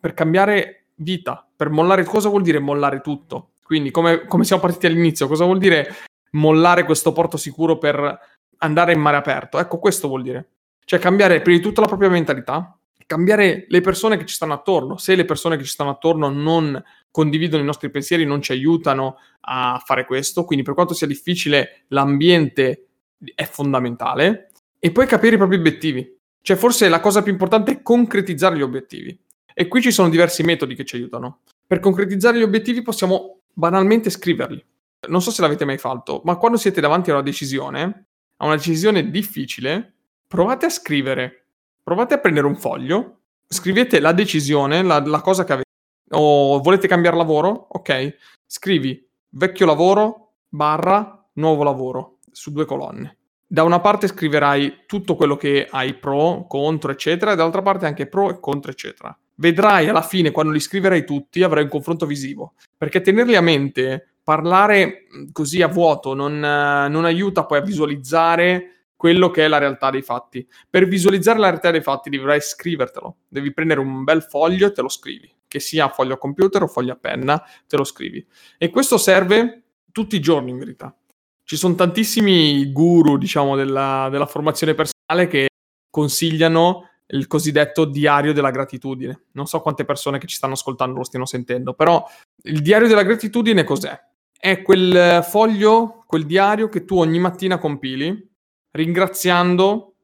per 0.00 0.14
cambiare 0.14 0.86
vita, 0.94 1.46
per 1.54 1.68
mollare, 1.68 2.02
cosa 2.04 2.30
vuol 2.30 2.42
dire 2.42 2.60
mollare 2.60 3.02
tutto. 3.02 3.50
Quindi 3.62 3.90
come, 3.90 4.24
come 4.24 4.44
siamo 4.44 4.62
partiti 4.62 4.86
all'inizio, 4.86 5.28
cosa 5.28 5.44
vuol 5.44 5.58
dire 5.58 5.94
mollare 6.30 6.84
questo 6.84 7.12
porto 7.12 7.36
sicuro 7.36 7.76
per 7.76 8.18
andare 8.58 8.94
in 8.94 9.00
mare 9.00 9.18
aperto? 9.18 9.58
Ecco, 9.58 9.78
questo 9.78 10.08
vuol 10.08 10.22
dire. 10.22 10.48
Cioè 10.82 10.98
cambiare 10.98 11.42
prima 11.42 11.58
di 11.58 11.62
tutto 11.62 11.82
la 11.82 11.88
propria 11.88 12.08
mentalità, 12.08 12.74
cambiare 13.06 13.66
le 13.68 13.80
persone 13.80 14.16
che 14.16 14.24
ci 14.24 14.34
stanno 14.34 14.52
attorno. 14.54 14.96
Se 14.96 15.14
le 15.14 15.24
persone 15.24 15.56
che 15.56 15.64
ci 15.64 15.70
stanno 15.70 15.90
attorno 15.90 16.28
non 16.28 16.82
condividono 17.10 17.62
i 17.62 17.66
nostri 17.66 17.90
pensieri, 17.90 18.24
non 18.24 18.42
ci 18.42 18.52
aiutano 18.52 19.18
a 19.40 19.80
fare 19.84 20.04
questo, 20.04 20.44
quindi 20.44 20.64
per 20.64 20.74
quanto 20.74 20.94
sia 20.94 21.06
difficile, 21.06 21.84
l'ambiente 21.88 22.86
è 23.34 23.44
fondamentale. 23.44 24.50
E 24.78 24.90
poi 24.92 25.06
capire 25.06 25.34
i 25.34 25.38
propri 25.38 25.56
obiettivi. 25.56 26.18
Cioè, 26.40 26.56
forse 26.56 26.88
la 26.88 27.00
cosa 27.00 27.22
più 27.22 27.32
importante 27.32 27.72
è 27.72 27.82
concretizzare 27.82 28.56
gli 28.56 28.62
obiettivi. 28.62 29.18
E 29.54 29.68
qui 29.68 29.80
ci 29.80 29.92
sono 29.92 30.08
diversi 30.08 30.42
metodi 30.42 30.74
che 30.74 30.84
ci 30.84 30.96
aiutano. 30.96 31.40
Per 31.66 31.80
concretizzare 31.80 32.38
gli 32.38 32.42
obiettivi 32.42 32.82
possiamo 32.82 33.40
banalmente 33.52 34.10
scriverli. 34.10 34.62
Non 35.08 35.22
so 35.22 35.30
se 35.30 35.40
l'avete 35.40 35.64
mai 35.64 35.78
fatto, 35.78 36.20
ma 36.24 36.36
quando 36.36 36.58
siete 36.58 36.80
davanti 36.80 37.10
a 37.10 37.14
una 37.14 37.22
decisione, 37.22 38.06
a 38.36 38.46
una 38.46 38.56
decisione 38.56 39.10
difficile, 39.10 39.94
provate 40.26 40.66
a 40.66 40.70
scrivere 40.70 41.43
provate 41.84 42.14
a 42.14 42.18
prendere 42.18 42.46
un 42.46 42.56
foglio, 42.56 43.18
scrivete 43.46 44.00
la 44.00 44.12
decisione, 44.12 44.82
la, 44.82 45.00
la 45.04 45.20
cosa 45.20 45.44
che 45.44 45.52
avete, 45.52 45.68
o 46.10 46.58
volete 46.60 46.88
cambiare 46.88 47.16
lavoro, 47.16 47.68
ok, 47.70 48.16
scrivi 48.46 49.06
vecchio 49.28 49.66
lavoro 49.66 50.32
barra 50.48 51.28
nuovo 51.34 51.62
lavoro 51.62 52.18
su 52.32 52.52
due 52.52 52.64
colonne. 52.64 53.18
Da 53.46 53.62
una 53.62 53.80
parte 53.80 54.08
scriverai 54.08 54.84
tutto 54.86 55.14
quello 55.14 55.36
che 55.36 55.68
hai 55.70 55.94
pro, 55.94 56.46
contro, 56.48 56.90
eccetera, 56.90 57.32
e 57.32 57.36
dall'altra 57.36 57.62
parte 57.62 57.86
anche 57.86 58.08
pro 58.08 58.30
e 58.30 58.40
contro, 58.40 58.70
eccetera. 58.70 59.16
Vedrai 59.36 59.88
alla 59.88 60.02
fine, 60.02 60.30
quando 60.30 60.52
li 60.52 60.58
scriverai 60.58 61.04
tutti, 61.04 61.42
avrai 61.42 61.64
un 61.64 61.68
confronto 61.68 62.06
visivo. 62.06 62.54
Perché 62.76 63.00
tenerli 63.00 63.36
a 63.36 63.40
mente, 63.40 64.14
parlare 64.24 65.06
così 65.32 65.62
a 65.62 65.68
vuoto, 65.68 66.14
non, 66.14 66.38
non 66.38 67.04
aiuta 67.04 67.44
poi 67.44 67.58
a 67.58 67.62
visualizzare 67.62 68.83
quello 69.04 69.30
che 69.30 69.44
è 69.44 69.48
la 69.48 69.58
realtà 69.58 69.90
dei 69.90 70.00
fatti. 70.00 70.48
Per 70.70 70.88
visualizzare 70.88 71.38
la 71.38 71.48
realtà 71.48 71.70
dei 71.70 71.82
fatti 71.82 72.08
dovrai 72.08 72.40
scrivertelo, 72.40 73.16
devi 73.28 73.52
prendere 73.52 73.80
un 73.80 74.02
bel 74.02 74.22
foglio 74.22 74.68
e 74.68 74.72
te 74.72 74.80
lo 74.80 74.88
scrivi, 74.88 75.30
che 75.46 75.60
sia 75.60 75.90
foglio 75.90 76.14
a 76.14 76.16
computer 76.16 76.62
o 76.62 76.66
foglio 76.66 76.94
a 76.94 76.96
penna, 76.96 77.44
te 77.68 77.76
lo 77.76 77.84
scrivi. 77.84 78.26
E 78.56 78.70
questo 78.70 78.96
serve 78.96 79.64
tutti 79.92 80.16
i 80.16 80.20
giorni 80.20 80.52
in 80.52 80.56
verità. 80.56 80.96
Ci 81.42 81.54
sono 81.56 81.74
tantissimi 81.74 82.72
guru, 82.72 83.18
diciamo, 83.18 83.56
della, 83.56 84.08
della 84.10 84.24
formazione 84.24 84.72
personale 84.72 85.28
che 85.28 85.48
consigliano 85.90 86.88
il 87.08 87.26
cosiddetto 87.26 87.84
diario 87.84 88.32
della 88.32 88.50
gratitudine. 88.50 89.24
Non 89.32 89.44
so 89.44 89.60
quante 89.60 89.84
persone 89.84 90.16
che 90.16 90.26
ci 90.26 90.36
stanno 90.36 90.54
ascoltando 90.54 90.96
lo 90.96 91.04
stiano 91.04 91.26
sentendo, 91.26 91.74
però 91.74 92.02
il 92.44 92.62
diario 92.62 92.88
della 92.88 93.02
gratitudine 93.02 93.64
cos'è? 93.64 94.02
È 94.32 94.62
quel 94.62 95.22
foglio, 95.28 96.04
quel 96.06 96.24
diario 96.24 96.70
che 96.70 96.86
tu 96.86 96.96
ogni 96.96 97.18
mattina 97.18 97.58
compili 97.58 98.32
ringraziando 98.74 99.94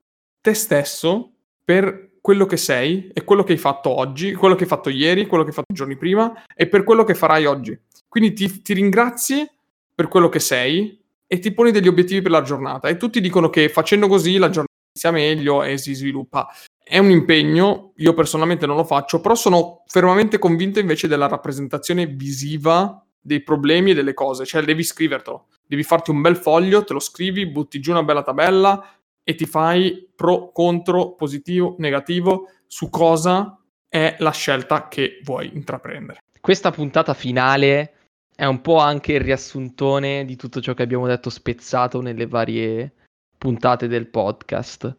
te 0.41 0.55
stesso 0.55 1.33
per 1.65 2.11
quello 2.21 2.47
che 2.47 2.57
sei 2.57 3.11
e 3.13 3.25
quello 3.25 3.43
che 3.43 3.53
hai 3.53 3.59
fatto 3.59 3.91
oggi, 3.91 4.35
quello 4.35 4.55
che 4.55 4.63
hai 4.65 4.69
fatto 4.69 4.91
ieri, 4.91 5.27
quello 5.27 5.43
che 5.43 5.51
hai 5.51 5.55
fatto 5.55 5.73
i 5.73 5.77
giorni 5.77 5.97
prima 5.97 6.45
e 6.55 6.69
per 6.69 6.85
quello 6.85 7.05
che 7.05 7.15
farai 7.15 7.47
oggi. 7.47 7.79
Quindi 8.09 8.33
ti, 8.33 8.63
ti 8.63 8.75
ringrazi 8.75 9.49
per 9.95 10.09
quello 10.09 10.29
che 10.29 10.41
sei 10.41 10.99
e 11.27 11.39
ti 11.39 11.53
poni 11.53 11.71
degli 11.71 11.89
obiettivi 11.89 12.23
per 12.23 12.31
la 12.31 12.43
giornata 12.43 12.89
e 12.89 12.97
tutti 12.97 13.21
dicono 13.21 13.51
che 13.51 13.69
facendo 13.69 14.07
così 14.09 14.37
la 14.37 14.51
giornata 14.51 14.69
inizia 14.93 15.11
meglio 15.11 15.63
e 15.63 15.79
si 15.79 15.95
sviluppa. 15.95 16.49
È 16.83 16.99
un 16.99 17.11
impegno, 17.11 17.93
io 17.97 18.15
personalmente 18.15 18.67
non 18.67 18.77
lo 18.77 18.85
faccio, 18.85 19.21
però 19.21 19.35
sono 19.35 19.83
fermamente 19.87 20.39
convinto 20.39 20.81
invece 20.81 21.09
della 21.09 21.29
rappresentazione 21.29 22.07
visiva 22.07 23.05
dei 23.21 23.43
problemi 23.43 23.93
e 23.93 23.95
delle 23.95 24.15
cose, 24.15 24.45
cioè 24.45 24.63
devi 24.63 24.83
scrivertelo 24.83 25.47
devi 25.71 25.85
farti 25.85 26.11
un 26.11 26.21
bel 26.21 26.37
foglio, 26.37 26.83
te 26.83 26.93
lo 26.93 26.99
scrivi, 26.99 27.47
butti 27.47 27.79
giù 27.79 27.93
una 27.93 28.03
bella 28.03 28.25
tabella 28.25 28.93
e 29.23 29.37
ti 29.37 29.47
fai 29.47 30.11
pro, 30.13 30.51
contro, 30.51 31.13
positivo, 31.13 31.77
negativo 31.79 32.49
su 32.67 32.91
cosa 32.91 33.57
è 33.89 34.17
la 34.19 34.33
scelta 34.33 34.89
che 34.89 35.21
vuoi 35.23 35.49
intraprendere. 35.55 36.23
Questa 36.41 36.73
puntata 36.73 37.15
finale 37.15 37.95
è 38.35 38.45
un 38.47 38.61
po' 38.61 38.79
anche 38.79 39.13
il 39.13 39.21
riassuntone 39.21 40.25
di 40.25 40.35
tutto 40.35 40.61
ciò 40.61 40.75
che 40.75 40.83
abbiamo 40.83 41.07
detto 41.07 41.31
spezzato 41.31 42.01
nelle 42.01 42.27
varie 42.27 42.93
puntate 43.39 43.87
del 43.87 44.09
podcast. 44.09 44.93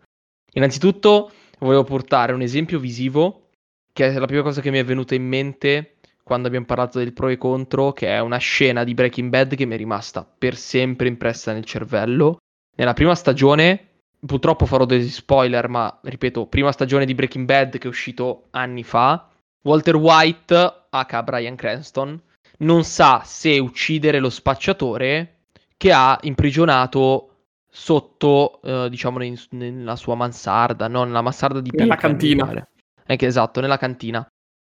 Innanzitutto 0.54 1.34
volevo 1.60 1.84
portare 1.84 2.32
un 2.32 2.42
esempio 2.42 2.80
visivo, 2.80 3.50
che 3.92 4.08
è 4.08 4.18
la 4.18 4.26
prima 4.26 4.44
cosa 4.44 4.62
che 4.62 4.72
mi 4.72 4.78
è 4.78 4.86
venuta 4.86 5.16
in 5.16 5.28
mente 5.28 5.98
quando 6.32 6.48
abbiamo 6.48 6.66
parlato 6.66 6.98
del 6.98 7.12
pro 7.12 7.28
e 7.28 7.36
contro, 7.36 7.92
che 7.92 8.08
è 8.08 8.20
una 8.20 8.38
scena 8.38 8.86
di 8.86 8.94
Breaking 8.94 9.30
Bad 9.30 9.54
che 9.54 9.66
mi 9.66 9.74
è 9.74 9.78
rimasta 9.78 10.26
per 10.26 10.56
sempre 10.56 11.10
impressa 11.10 11.52
nel 11.52 11.66
cervello. 11.66 12.38
Nella 12.78 12.94
prima 12.94 13.16
stagione, 13.16 13.88
purtroppo 14.26 14.66
farò 14.66 14.86
degli 14.86 15.10
spoiler, 15.10 15.68
ma 15.68 16.00
ripeto, 16.02 16.46
prima 16.46 16.72
stagione 16.72 17.04
di 17.04 17.16
Breaking 17.16 17.46
Bad 17.46 17.78
che 17.78 17.84
è 17.84 17.90
uscito 17.90 18.48
anni 18.52 18.84
fa, 18.84 19.28
Walter 19.64 19.98
White, 19.98 20.86
aka 20.90 21.22
Brian 21.22 21.58
Cranston, 21.58 22.18
non 22.60 22.86
sa 22.86 23.24
se 23.26 23.60
uccidere 23.60 24.20
lo 24.20 24.30
spacciatore 24.30 25.40
che 25.76 25.92
ha 25.92 26.18
imprigionato 26.22 27.40
sotto, 27.70 28.62
eh, 28.64 28.88
diciamo, 28.90 29.20
nella 29.50 29.98
sua 29.98 30.16
mansarda, 30.16 30.88
no, 30.88 31.04
nella 31.04 31.22
mansarda 31.22 31.60
di 31.60 31.72
Nella 31.74 31.98
cantina. 31.98 32.66
Eh, 33.06 33.18
esatto, 33.20 33.60
nella 33.60 33.78
cantina 33.78 34.26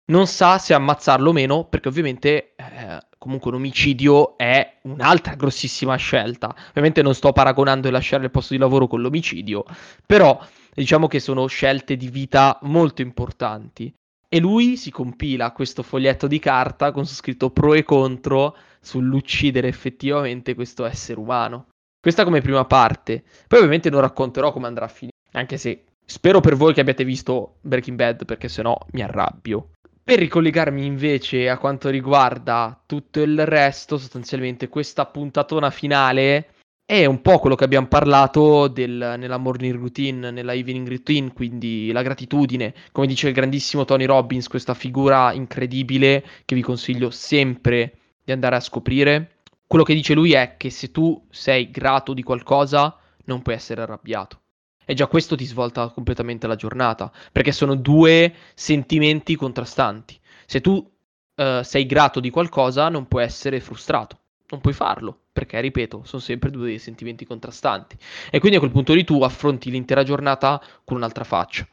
non 0.06 0.26
sa 0.26 0.58
se 0.58 0.74
ammazzarlo 0.74 1.30
o 1.30 1.32
meno, 1.32 1.64
perché 1.64 1.88
ovviamente 1.88 2.54
eh, 2.56 2.98
comunque 3.18 3.50
un 3.50 3.56
omicidio 3.56 4.36
è 4.36 4.80
un'altra 4.82 5.34
grossissima 5.34 5.96
scelta. 5.96 6.54
Ovviamente 6.68 7.00
non 7.00 7.14
sto 7.14 7.32
paragonando 7.32 7.86
il 7.86 7.92
lasciare 7.92 8.24
il 8.24 8.30
posto 8.30 8.52
di 8.52 8.60
lavoro 8.60 8.86
con 8.86 9.00
l'omicidio, 9.00 9.64
però 10.04 10.38
diciamo 10.74 11.06
che 11.06 11.20
sono 11.20 11.46
scelte 11.46 11.96
di 11.96 12.08
vita 12.08 12.58
molto 12.62 13.02
importanti. 13.02 13.92
E 14.28 14.40
lui 14.40 14.76
si 14.76 14.90
compila 14.90 15.52
questo 15.52 15.82
foglietto 15.82 16.26
di 16.26 16.40
carta 16.40 16.90
con 16.90 17.06
su 17.06 17.14
scritto 17.14 17.50
pro 17.50 17.72
e 17.72 17.84
contro 17.84 18.56
sull'uccidere 18.80 19.68
effettivamente 19.68 20.54
questo 20.54 20.84
essere 20.84 21.20
umano. 21.20 21.68
Questa 22.00 22.24
come 22.24 22.40
prima 22.40 22.64
parte. 22.64 23.22
Poi 23.46 23.58
ovviamente 23.60 23.88
non 23.90 24.00
racconterò 24.00 24.52
come 24.52 24.66
andrà 24.66 24.86
a 24.86 24.88
finire, 24.88 25.16
anche 25.32 25.56
se 25.56 25.84
spero 26.04 26.40
per 26.40 26.56
voi 26.56 26.74
che 26.74 26.80
abbiate 26.80 27.04
visto 27.04 27.58
Breaking 27.62 27.96
Bad, 27.96 28.24
perché 28.24 28.48
sennò 28.48 28.76
mi 28.90 29.02
arrabbio. 29.02 29.70
Per 30.06 30.18
ricollegarmi 30.18 30.84
invece 30.84 31.48
a 31.48 31.56
quanto 31.56 31.88
riguarda 31.88 32.78
tutto 32.84 33.22
il 33.22 33.46
resto, 33.46 33.96
sostanzialmente 33.96 34.68
questa 34.68 35.06
puntatona 35.06 35.70
finale 35.70 36.50
è 36.84 37.06
un 37.06 37.22
po' 37.22 37.38
quello 37.38 37.56
che 37.56 37.64
abbiamo 37.64 37.86
parlato 37.86 38.68
del, 38.68 39.14
nella 39.16 39.38
morning 39.38 39.74
routine, 39.74 40.30
nella 40.30 40.52
evening 40.52 40.86
routine, 40.86 41.32
quindi 41.32 41.90
la 41.90 42.02
gratitudine, 42.02 42.74
come 42.92 43.06
dice 43.06 43.28
il 43.28 43.32
grandissimo 43.32 43.86
Tony 43.86 44.04
Robbins, 44.04 44.46
questa 44.48 44.74
figura 44.74 45.32
incredibile 45.32 46.22
che 46.44 46.54
vi 46.54 46.60
consiglio 46.60 47.08
sempre 47.08 47.96
di 48.22 48.32
andare 48.32 48.56
a 48.56 48.60
scoprire, 48.60 49.36
quello 49.66 49.84
che 49.84 49.94
dice 49.94 50.12
lui 50.12 50.34
è 50.34 50.56
che 50.58 50.68
se 50.68 50.90
tu 50.90 51.26
sei 51.30 51.70
grato 51.70 52.12
di 52.12 52.22
qualcosa, 52.22 52.94
non 53.24 53.40
puoi 53.40 53.54
essere 53.54 53.80
arrabbiato. 53.80 54.43
E 54.84 54.94
già 54.94 55.06
questo 55.06 55.36
ti 55.36 55.44
svolta 55.44 55.88
completamente 55.88 56.46
la 56.46 56.56
giornata, 56.56 57.10
perché 57.32 57.52
sono 57.52 57.74
due 57.74 58.34
sentimenti 58.54 59.36
contrastanti. 59.36 60.18
Se 60.46 60.60
tu 60.60 60.72
uh, 60.74 61.62
sei 61.62 61.86
grato 61.86 62.20
di 62.20 62.30
qualcosa, 62.30 62.88
non 62.88 63.08
puoi 63.08 63.24
essere 63.24 63.60
frustrato, 63.60 64.18
non 64.48 64.60
puoi 64.60 64.74
farlo, 64.74 65.18
perché, 65.32 65.60
ripeto, 65.60 66.02
sono 66.04 66.20
sempre 66.20 66.50
due 66.50 66.78
sentimenti 66.78 67.24
contrastanti. 67.24 67.96
E 68.30 68.38
quindi 68.38 68.56
a 68.56 68.60
quel 68.60 68.72
punto 68.72 68.92
lì 68.92 69.04
tu 69.04 69.22
affronti 69.22 69.70
l'intera 69.70 70.02
giornata 70.02 70.62
con 70.84 70.98
un'altra 70.98 71.24
faccia, 71.24 71.66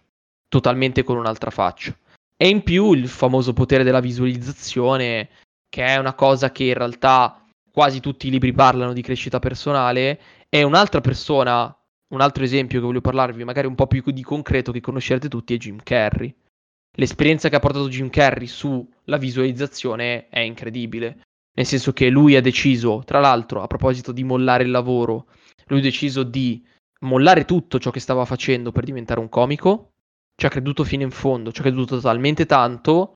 totalmente 0.48 1.04
con 1.04 1.18
un'altra 1.18 1.52
faccia. 1.52 1.96
E 2.38 2.48
in 2.48 2.64
più 2.64 2.94
il 2.94 3.08
famoso 3.08 3.54
potere 3.54 3.84
della 3.84 4.00
visualizzazione, 4.00 5.30
che 5.70 5.86
è 5.86 5.98
una 5.98 6.14
cosa 6.14 6.52
che 6.52 6.64
in 6.64 6.74
realtà 6.74 7.46
quasi 7.72 8.00
tutti 8.00 8.28
i 8.28 8.32
libri 8.32 8.52
parlano 8.52 8.94
di 8.94 9.02
crescita 9.02 9.40
personale, 9.40 10.20
e 10.50 10.64
un'altra 10.64 11.02
persona 11.02 11.74
un 12.12 12.22
altro 12.22 12.44
esempio 12.44 12.80
che 12.80 12.86
voglio 12.86 13.02
parlarvi, 13.02 13.44
magari 13.44 13.68
un 13.68 13.76
po' 13.76 13.88
più 13.88 14.04
di 14.06 14.24
concreto, 14.24 14.72
che 14.72 14.82
conoscerete 14.82 15.28
tutti, 15.28 15.54
è 15.54 15.58
Jim 15.58 15.80
Carrey. 15.82 16.34
L'esperienza 16.98 17.50
che 17.50 17.56
ha 17.56 17.60
portato 17.60 17.88
Jim 17.88 18.10
Carrey 18.10 18.48
sulla 18.48 19.18
visualizzazione 19.18 20.28
è 20.30 20.40
incredibile. 20.40 21.22
Nel 21.54 21.66
senso 21.66 21.94
che 21.94 22.10
lui 22.10 22.36
ha 22.36 22.42
deciso, 22.42 23.02
tra 23.06 23.20
l'altro, 23.20 23.62
a 23.62 23.68
proposito 23.68 24.12
di 24.12 24.24
mollare 24.24 24.64
il 24.64 24.72
lavoro, 24.72 25.28
lui 25.68 25.80
ha 25.80 25.84
deciso 25.84 26.24
di 26.24 26.66
mollare 27.02 27.46
tutto 27.46 27.80
ciò 27.80 27.92
che 27.92 28.00
stava 28.00 28.26
facendo 28.26 28.72
per 28.72 28.84
diventare 28.84 29.20
un 29.20 29.30
comico. 29.30 29.92
Ci 30.36 30.46
ha 30.46 30.50
creduto 30.50 30.84
fino 30.84 31.04
in 31.04 31.12
fondo, 31.12 31.52
ci 31.52 31.60
ha 31.60 31.64
creduto 31.64 32.00
talmente 32.00 32.46
tanto 32.46 33.14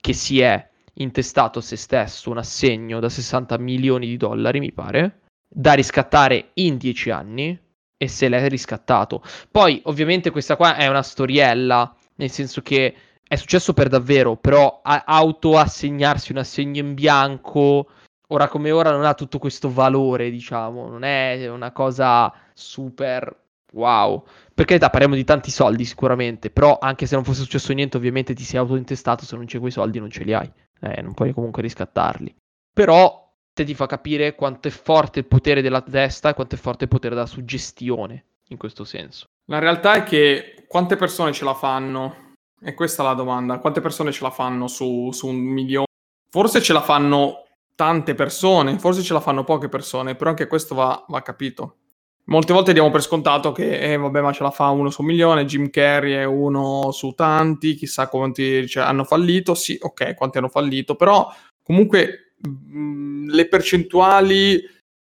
che 0.00 0.12
si 0.12 0.40
è 0.40 0.70
intestato 0.94 1.58
a 1.58 1.62
se 1.62 1.76
stesso 1.76 2.30
un 2.30 2.38
assegno 2.38 3.00
da 3.00 3.08
60 3.08 3.58
milioni 3.58 4.06
di 4.06 4.16
dollari, 4.16 4.60
mi 4.60 4.72
pare, 4.72 5.22
da 5.48 5.72
riscattare 5.72 6.50
in 6.54 6.76
10 6.76 7.10
anni 7.10 7.65
e 7.96 8.08
se 8.08 8.28
l'è 8.28 8.48
riscattato. 8.48 9.22
Poi, 9.50 9.80
ovviamente, 9.84 10.30
questa 10.30 10.56
qua 10.56 10.76
è 10.76 10.86
una 10.86 11.02
storiella, 11.02 11.94
nel 12.16 12.30
senso 12.30 12.60
che 12.62 12.94
è 13.28 13.36
successo 13.36 13.72
per 13.72 13.88
davvero, 13.88 14.36
però 14.36 14.80
autoassegnarsi 14.82 16.32
un 16.32 16.38
assegno 16.38 16.80
in 16.80 16.94
bianco, 16.94 17.88
ora 18.28 18.48
come 18.48 18.70
ora, 18.70 18.90
non 18.90 19.04
ha 19.04 19.14
tutto 19.14 19.38
questo 19.38 19.72
valore, 19.72 20.30
diciamo, 20.30 20.88
non 20.88 21.02
è 21.02 21.48
una 21.48 21.72
cosa 21.72 22.32
super 22.54 23.34
wow. 23.72 24.24
Per 24.54 24.64
carità, 24.64 24.90
parliamo 24.90 25.14
di 25.14 25.24
tanti 25.24 25.50
soldi 25.50 25.84
sicuramente, 25.84 26.50
però 26.50 26.78
anche 26.80 27.06
se 27.06 27.14
non 27.14 27.24
fosse 27.24 27.42
successo 27.42 27.72
niente, 27.72 27.96
ovviamente 27.96 28.34
ti 28.34 28.44
sei 28.44 28.60
autointestato, 28.60 29.24
se 29.24 29.36
non 29.36 29.44
c'è 29.46 29.58
quei 29.58 29.72
soldi 29.72 29.98
non 29.98 30.10
ce 30.10 30.24
li 30.24 30.32
hai, 30.32 30.50
eh, 30.80 31.02
non 31.02 31.12
puoi 31.14 31.32
comunque 31.32 31.62
riscattarli. 31.62 32.34
Però 32.72 33.25
te 33.56 33.64
ti 33.64 33.74
fa 33.74 33.86
capire 33.86 34.34
quanto 34.34 34.68
è 34.68 34.70
forte 34.70 35.20
il 35.20 35.24
potere 35.24 35.62
della 35.62 35.80
testa 35.80 36.28
e 36.28 36.34
quanto 36.34 36.56
è 36.56 36.58
forte 36.58 36.84
il 36.84 36.90
potere 36.90 37.14
della 37.14 37.26
suggestione 37.26 38.24
in 38.48 38.58
questo 38.58 38.84
senso. 38.84 39.28
La 39.46 39.58
realtà 39.58 39.94
è 39.94 40.02
che 40.02 40.66
quante 40.68 40.96
persone 40.96 41.32
ce 41.32 41.46
la 41.46 41.54
fanno? 41.54 42.34
E 42.60 42.74
questa 42.74 43.02
è 43.02 43.06
la 43.06 43.14
domanda. 43.14 43.58
Quante 43.58 43.80
persone 43.80 44.12
ce 44.12 44.22
la 44.24 44.30
fanno 44.30 44.66
su, 44.66 45.10
su 45.10 45.28
un 45.28 45.36
milione? 45.36 45.86
Forse 46.28 46.60
ce 46.60 46.74
la 46.74 46.82
fanno 46.82 47.44
tante 47.74 48.14
persone, 48.14 48.78
forse 48.78 49.00
ce 49.02 49.14
la 49.14 49.20
fanno 49.20 49.42
poche 49.42 49.70
persone, 49.70 50.16
però 50.16 50.30
anche 50.30 50.46
questo 50.46 50.74
va, 50.74 51.02
va 51.08 51.22
capito. 51.22 51.76
Molte 52.24 52.52
volte 52.52 52.74
diamo 52.74 52.90
per 52.90 53.02
scontato 53.02 53.52
che, 53.52 53.78
eh, 53.78 53.96
vabbè, 53.96 54.20
ma 54.20 54.32
ce 54.32 54.42
la 54.42 54.50
fa 54.50 54.68
uno 54.68 54.90
su 54.90 55.00
un 55.00 55.06
milione, 55.06 55.46
Jim 55.46 55.70
Carrey 55.70 56.12
è 56.12 56.24
uno 56.24 56.90
su 56.90 57.12
tanti, 57.12 57.74
chissà 57.74 58.08
quanti 58.08 58.68
cioè, 58.68 58.84
hanno 58.84 59.04
fallito. 59.04 59.54
Sì, 59.54 59.78
ok, 59.80 60.14
quanti 60.14 60.36
hanno 60.36 60.48
fallito, 60.50 60.94
però 60.94 61.32
comunque 61.62 62.25
le 62.42 63.48
percentuali 63.48 64.62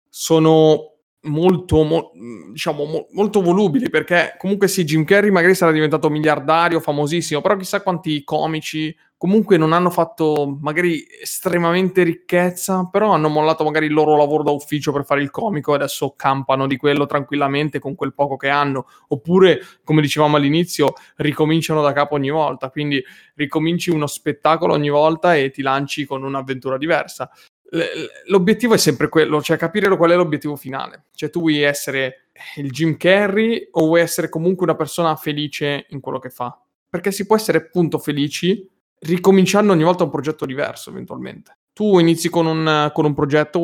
sono 0.09 0.94
molto, 1.25 1.83
mo, 1.83 2.11
diciamo, 2.53 2.85
mo, 2.85 3.07
molto 3.13 3.43
volubili 3.43 3.89
perché 3.91 4.35
comunque 4.39 4.69
sì, 4.69 4.85
Jim 4.85 5.05
Carrey 5.05 5.31
magari 5.31 5.55
sarà 5.55 5.73
diventato 5.73 6.11
miliardario, 6.11 6.81
famosissimo, 6.81 7.41
però 7.41 7.57
chissà 7.57 7.83
quanti 7.83 8.25
comici 8.25 8.95
comunque 9.17 9.57
non 9.57 9.73
hanno 9.73 9.89
fatto 9.89 10.59
magari 10.61 11.07
estremamente 11.19 12.03
ricchezza, 12.03 12.89
però 12.93 13.13
hanno 13.13 13.31
mollato 13.31 13.65
magari 13.65 13.87
il 13.87 13.95
loro 13.95 14.19
lavoro 14.19 14.43
da 14.43 14.51
ufficio 14.51 14.93
per 14.93 15.07
fare 15.07 15.23
il 15.23 15.31
comico 15.31 15.73
e 15.73 15.77
adesso 15.77 16.13
campano 16.15 16.67
di 16.67 16.77
quello 16.77 17.07
tranquillamente 17.07 17.79
con 17.79 17.95
quel 17.95 18.13
poco 18.13 18.37
che 18.37 18.51
hanno, 18.51 18.87
oppure 19.09 19.61
come 19.83 20.03
dicevamo 20.03 20.37
all'inizio, 20.37 20.93
ricominciano 21.17 21.81
da 21.81 21.93
capo 21.93 22.17
ogni 22.17 22.31
volta, 22.31 22.69
quindi 22.69 23.03
ricominci 23.37 23.89
uno 23.91 24.07
spettacolo 24.07 24.75
ogni 24.75 24.91
volta 24.91 25.35
e 25.35 25.51
ti 25.51 25.63
lanci 25.63 26.05
con 26.05 26.23
un'avventura 26.23 26.77
diversa 26.77 27.31
l'obiettivo 28.27 28.75
è 28.75 28.79
sempre 28.79 29.09
quello, 29.09 29.43
cioè 29.43 29.57
capire 29.57 29.95
qual 29.97 30.11
è 30.11 30.17
l'obiettivo 30.17 30.57
finale. 30.57 31.07
Cioè 31.15 31.31
tu 31.31 31.41
vuoi 31.41 31.61
essere 31.63 32.29
il 32.57 32.71
Jim 32.71 32.97
Carrey 32.97 33.69
o 33.73 33.87
vuoi 33.87 34.01
essere 34.01 34.29
comunque 34.29 34.65
una 34.65 34.77
persona 34.77 35.17
felice 35.17 35.87
in 35.91 36.01
quello 36.01 36.19
che 36.19 36.31
fa? 36.31 36.59
Perché 36.89 37.11
si 37.11 37.27
può 37.27 37.37
essere 37.37 37.59
appunto 37.59 37.99
felici 37.99 38.69
ricominciando 39.01 39.73
ogni 39.73 39.83
volta 39.83 40.05
un 40.05 40.11
progetto 40.11 40.47
diverso 40.47 40.91
eventualmente. 40.91 41.59
Tu 41.73 41.99
inizi 41.99 42.29
con 42.29 42.47
un, 42.47 42.91
con 42.95 43.05
un 43.05 43.15
progetto, 43.15 43.61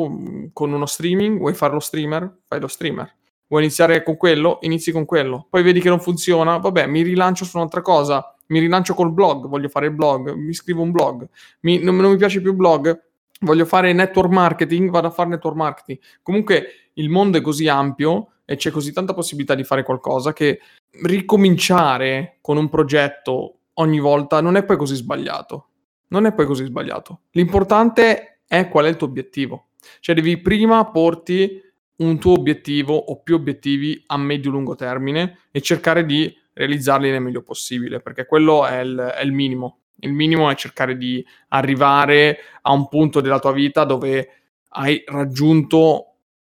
con 0.51 0.73
uno 0.73 0.85
streaming, 0.85 1.37
vuoi 1.37 1.53
fare 1.53 1.73
lo 1.73 1.79
streamer? 1.79 2.39
Fai 2.45 2.59
lo 2.59 2.67
streamer. 2.67 3.15
Vuoi 3.47 3.63
iniziare 3.63 4.03
con 4.03 4.17
quello? 4.17 4.59
Inizi 4.61 4.91
con 4.91 5.05
quello. 5.05 5.47
Poi 5.49 5.63
vedi 5.63 5.79
che 5.79 5.89
non 5.89 5.99
funziona, 5.99 6.57
vabbè, 6.57 6.87
mi 6.87 7.01
rilancio 7.01 7.45
su 7.45 7.57
un'altra 7.57 7.81
cosa, 7.81 8.35
mi 8.47 8.59
rilancio 8.59 8.93
col 8.93 9.11
blog, 9.13 9.47
voglio 9.47 9.69
fare 9.69 9.87
il 9.87 9.93
blog, 9.93 10.33
mi 10.33 10.53
scrivo 10.53 10.81
un 10.81 10.91
blog, 10.91 11.27
mi, 11.61 11.79
non, 11.79 11.95
non 11.95 12.11
mi 12.11 12.17
piace 12.17 12.41
più 12.41 12.51
il 12.51 12.57
blog, 12.57 13.10
voglio 13.41 13.65
fare 13.65 13.93
network 13.93 14.31
marketing, 14.31 14.89
vado 14.89 15.07
a 15.07 15.11
fare 15.11 15.29
network 15.29 15.55
marketing. 15.55 15.99
Comunque 16.21 16.89
il 16.93 17.09
mondo 17.09 17.37
è 17.37 17.41
così 17.41 17.67
ampio 17.67 18.33
e 18.45 18.55
c'è 18.55 18.71
così 18.71 18.91
tanta 18.91 19.13
possibilità 19.13 19.55
di 19.55 19.63
fare 19.63 19.83
qualcosa 19.83 20.33
che 20.33 20.59
ricominciare 21.03 22.37
con 22.41 22.57
un 22.57 22.69
progetto 22.69 23.59
ogni 23.75 23.99
volta 23.99 24.41
non 24.41 24.55
è 24.57 24.63
poi 24.63 24.77
così 24.77 24.95
sbagliato. 24.95 25.67
Non 26.07 26.25
è 26.25 26.33
poi 26.33 26.45
così 26.45 26.65
sbagliato. 26.65 27.21
L'importante 27.31 28.41
è 28.45 28.67
qual 28.67 28.85
è 28.85 28.89
il 28.89 28.97
tuo 28.97 29.07
obiettivo. 29.07 29.69
Cioè 29.99 30.13
devi 30.13 30.39
prima 30.39 30.83
porti 30.91 31.61
un 31.97 32.19
tuo 32.19 32.33
obiettivo 32.33 32.95
o 32.95 33.21
più 33.21 33.35
obiettivi 33.35 34.03
a 34.07 34.17
medio-lungo 34.17 34.75
termine 34.75 35.39
e 35.51 35.61
cercare 35.61 36.05
di 36.05 36.35
realizzarli 36.53 37.09
nel 37.09 37.21
meglio 37.21 37.43
possibile, 37.43 38.01
perché 38.01 38.25
quello 38.25 38.65
è 38.65 38.79
il, 38.79 38.97
è 38.97 39.21
il 39.21 39.31
minimo. 39.31 39.80
Il 40.01 40.13
minimo 40.13 40.49
è 40.49 40.55
cercare 40.55 40.97
di 40.97 41.25
arrivare 41.49 42.37
a 42.61 42.71
un 42.71 42.87
punto 42.87 43.21
della 43.21 43.39
tua 43.39 43.51
vita 43.51 43.83
dove 43.83 44.29
hai 44.69 45.03
raggiunto 45.07 46.11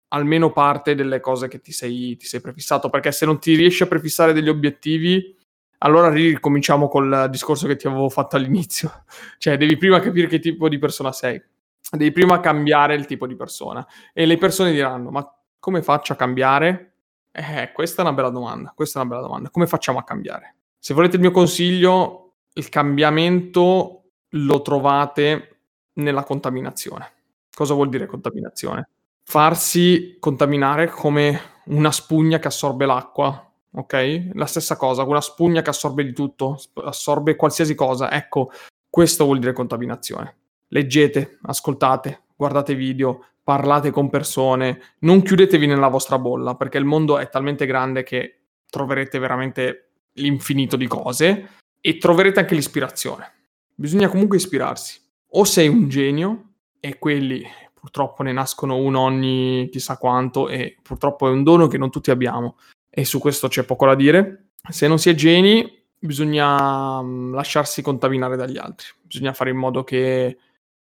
almeno 0.08 0.52
parte 0.52 0.94
delle 0.94 1.20
cose 1.20 1.48
che 1.48 1.60
ti 1.60 1.72
sei, 1.72 2.16
ti 2.16 2.26
sei 2.26 2.40
prefissato, 2.40 2.90
perché 2.90 3.12
se 3.12 3.24
non 3.26 3.38
ti 3.38 3.54
riesci 3.54 3.82
a 3.82 3.86
prefissare 3.86 4.32
degli 4.32 4.48
obiettivi, 4.48 5.36
allora 5.78 6.10
ricominciamo 6.10 6.88
col 6.88 7.28
discorso 7.30 7.66
che 7.66 7.76
ti 7.76 7.86
avevo 7.86 8.08
fatto 8.08 8.36
all'inizio. 8.36 9.04
cioè, 9.38 9.56
devi 9.56 9.76
prima 9.76 10.00
capire 10.00 10.26
che 10.26 10.38
tipo 10.38 10.68
di 10.68 10.78
persona 10.78 11.12
sei, 11.12 11.42
devi 11.90 12.12
prima 12.12 12.40
cambiare 12.40 12.94
il 12.94 13.06
tipo 13.06 13.26
di 13.26 13.36
persona. 13.36 13.86
E 14.12 14.26
le 14.26 14.38
persone 14.38 14.72
diranno, 14.72 15.10
ma 15.10 15.34
come 15.58 15.82
faccio 15.82 16.12
a 16.12 16.16
cambiare? 16.16 16.92
Eh, 17.32 17.72
questa 17.72 18.02
è 18.02 18.04
una 18.04 18.14
bella 18.14 18.28
domanda, 18.28 18.72
questa 18.76 18.98
è 18.98 19.02
una 19.02 19.14
bella 19.14 19.26
domanda. 19.26 19.48
Come 19.48 19.66
facciamo 19.66 19.98
a 19.98 20.04
cambiare? 20.04 20.56
Se 20.78 20.92
volete 20.92 21.16
il 21.16 21.22
mio 21.22 21.30
consiglio, 21.30 22.21
il 22.54 22.68
cambiamento 22.68 24.02
lo 24.28 24.62
trovate 24.62 25.56
nella 25.94 26.24
contaminazione. 26.24 27.12
Cosa 27.54 27.74
vuol 27.74 27.88
dire 27.88 28.06
contaminazione? 28.06 28.88
Farsi 29.24 30.16
contaminare 30.18 30.88
come 30.88 31.40
una 31.66 31.92
spugna 31.92 32.38
che 32.38 32.48
assorbe 32.48 32.86
l'acqua, 32.86 33.50
ok? 33.74 34.30
La 34.32 34.46
stessa 34.46 34.76
cosa, 34.76 35.02
una 35.02 35.20
spugna 35.20 35.62
che 35.62 35.70
assorbe 35.70 36.04
di 36.04 36.12
tutto, 36.12 36.58
assorbe 36.84 37.36
qualsiasi 37.36 37.74
cosa. 37.74 38.10
Ecco, 38.10 38.50
questo 38.88 39.24
vuol 39.24 39.38
dire 39.38 39.52
contaminazione. 39.52 40.36
Leggete, 40.68 41.38
ascoltate, 41.42 42.22
guardate 42.34 42.74
video, 42.74 43.26
parlate 43.42 43.90
con 43.90 44.08
persone, 44.08 44.80
non 45.00 45.22
chiudetevi 45.22 45.66
nella 45.66 45.88
vostra 45.88 46.18
bolla, 46.18 46.54
perché 46.54 46.78
il 46.78 46.84
mondo 46.84 47.18
è 47.18 47.28
talmente 47.28 47.66
grande 47.66 48.02
che 48.02 48.40
troverete 48.68 49.18
veramente 49.18 49.88
l'infinito 50.14 50.76
di 50.76 50.86
cose 50.86 51.48
e 51.82 51.98
troverete 51.98 52.40
anche 52.40 52.54
l'ispirazione. 52.54 53.30
Bisogna 53.74 54.08
comunque 54.08 54.36
ispirarsi. 54.38 55.00
O 55.34 55.44
sei 55.44 55.68
un 55.68 55.88
genio, 55.88 56.52
e 56.80 56.98
quelli 56.98 57.44
purtroppo 57.74 58.22
ne 58.22 58.32
nascono 58.32 58.76
uno 58.76 59.00
ogni 59.00 59.68
chissà 59.70 59.98
quanto, 59.98 60.48
e 60.48 60.78
purtroppo 60.80 61.26
è 61.26 61.30
un 61.30 61.42
dono 61.42 61.66
che 61.66 61.78
non 61.78 61.90
tutti 61.90 62.10
abbiamo, 62.10 62.56
e 62.88 63.04
su 63.04 63.18
questo 63.18 63.48
c'è 63.48 63.64
poco 63.64 63.86
da 63.86 63.96
dire. 63.96 64.50
Se 64.70 64.86
non 64.86 64.98
si 64.98 65.10
è 65.10 65.14
geni, 65.14 65.84
bisogna 65.98 67.02
mm, 67.02 67.34
lasciarsi 67.34 67.82
contaminare 67.82 68.36
dagli 68.36 68.58
altri, 68.58 68.86
bisogna 69.02 69.32
fare 69.32 69.50
in 69.50 69.56
modo 69.56 69.82
che 69.82 70.38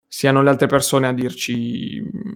siano 0.07 0.43
le 0.43 0.51
altre 0.51 0.67
persone 0.67 1.07
a 1.07 1.13
dirci 1.15 2.03
mm, 2.03 2.33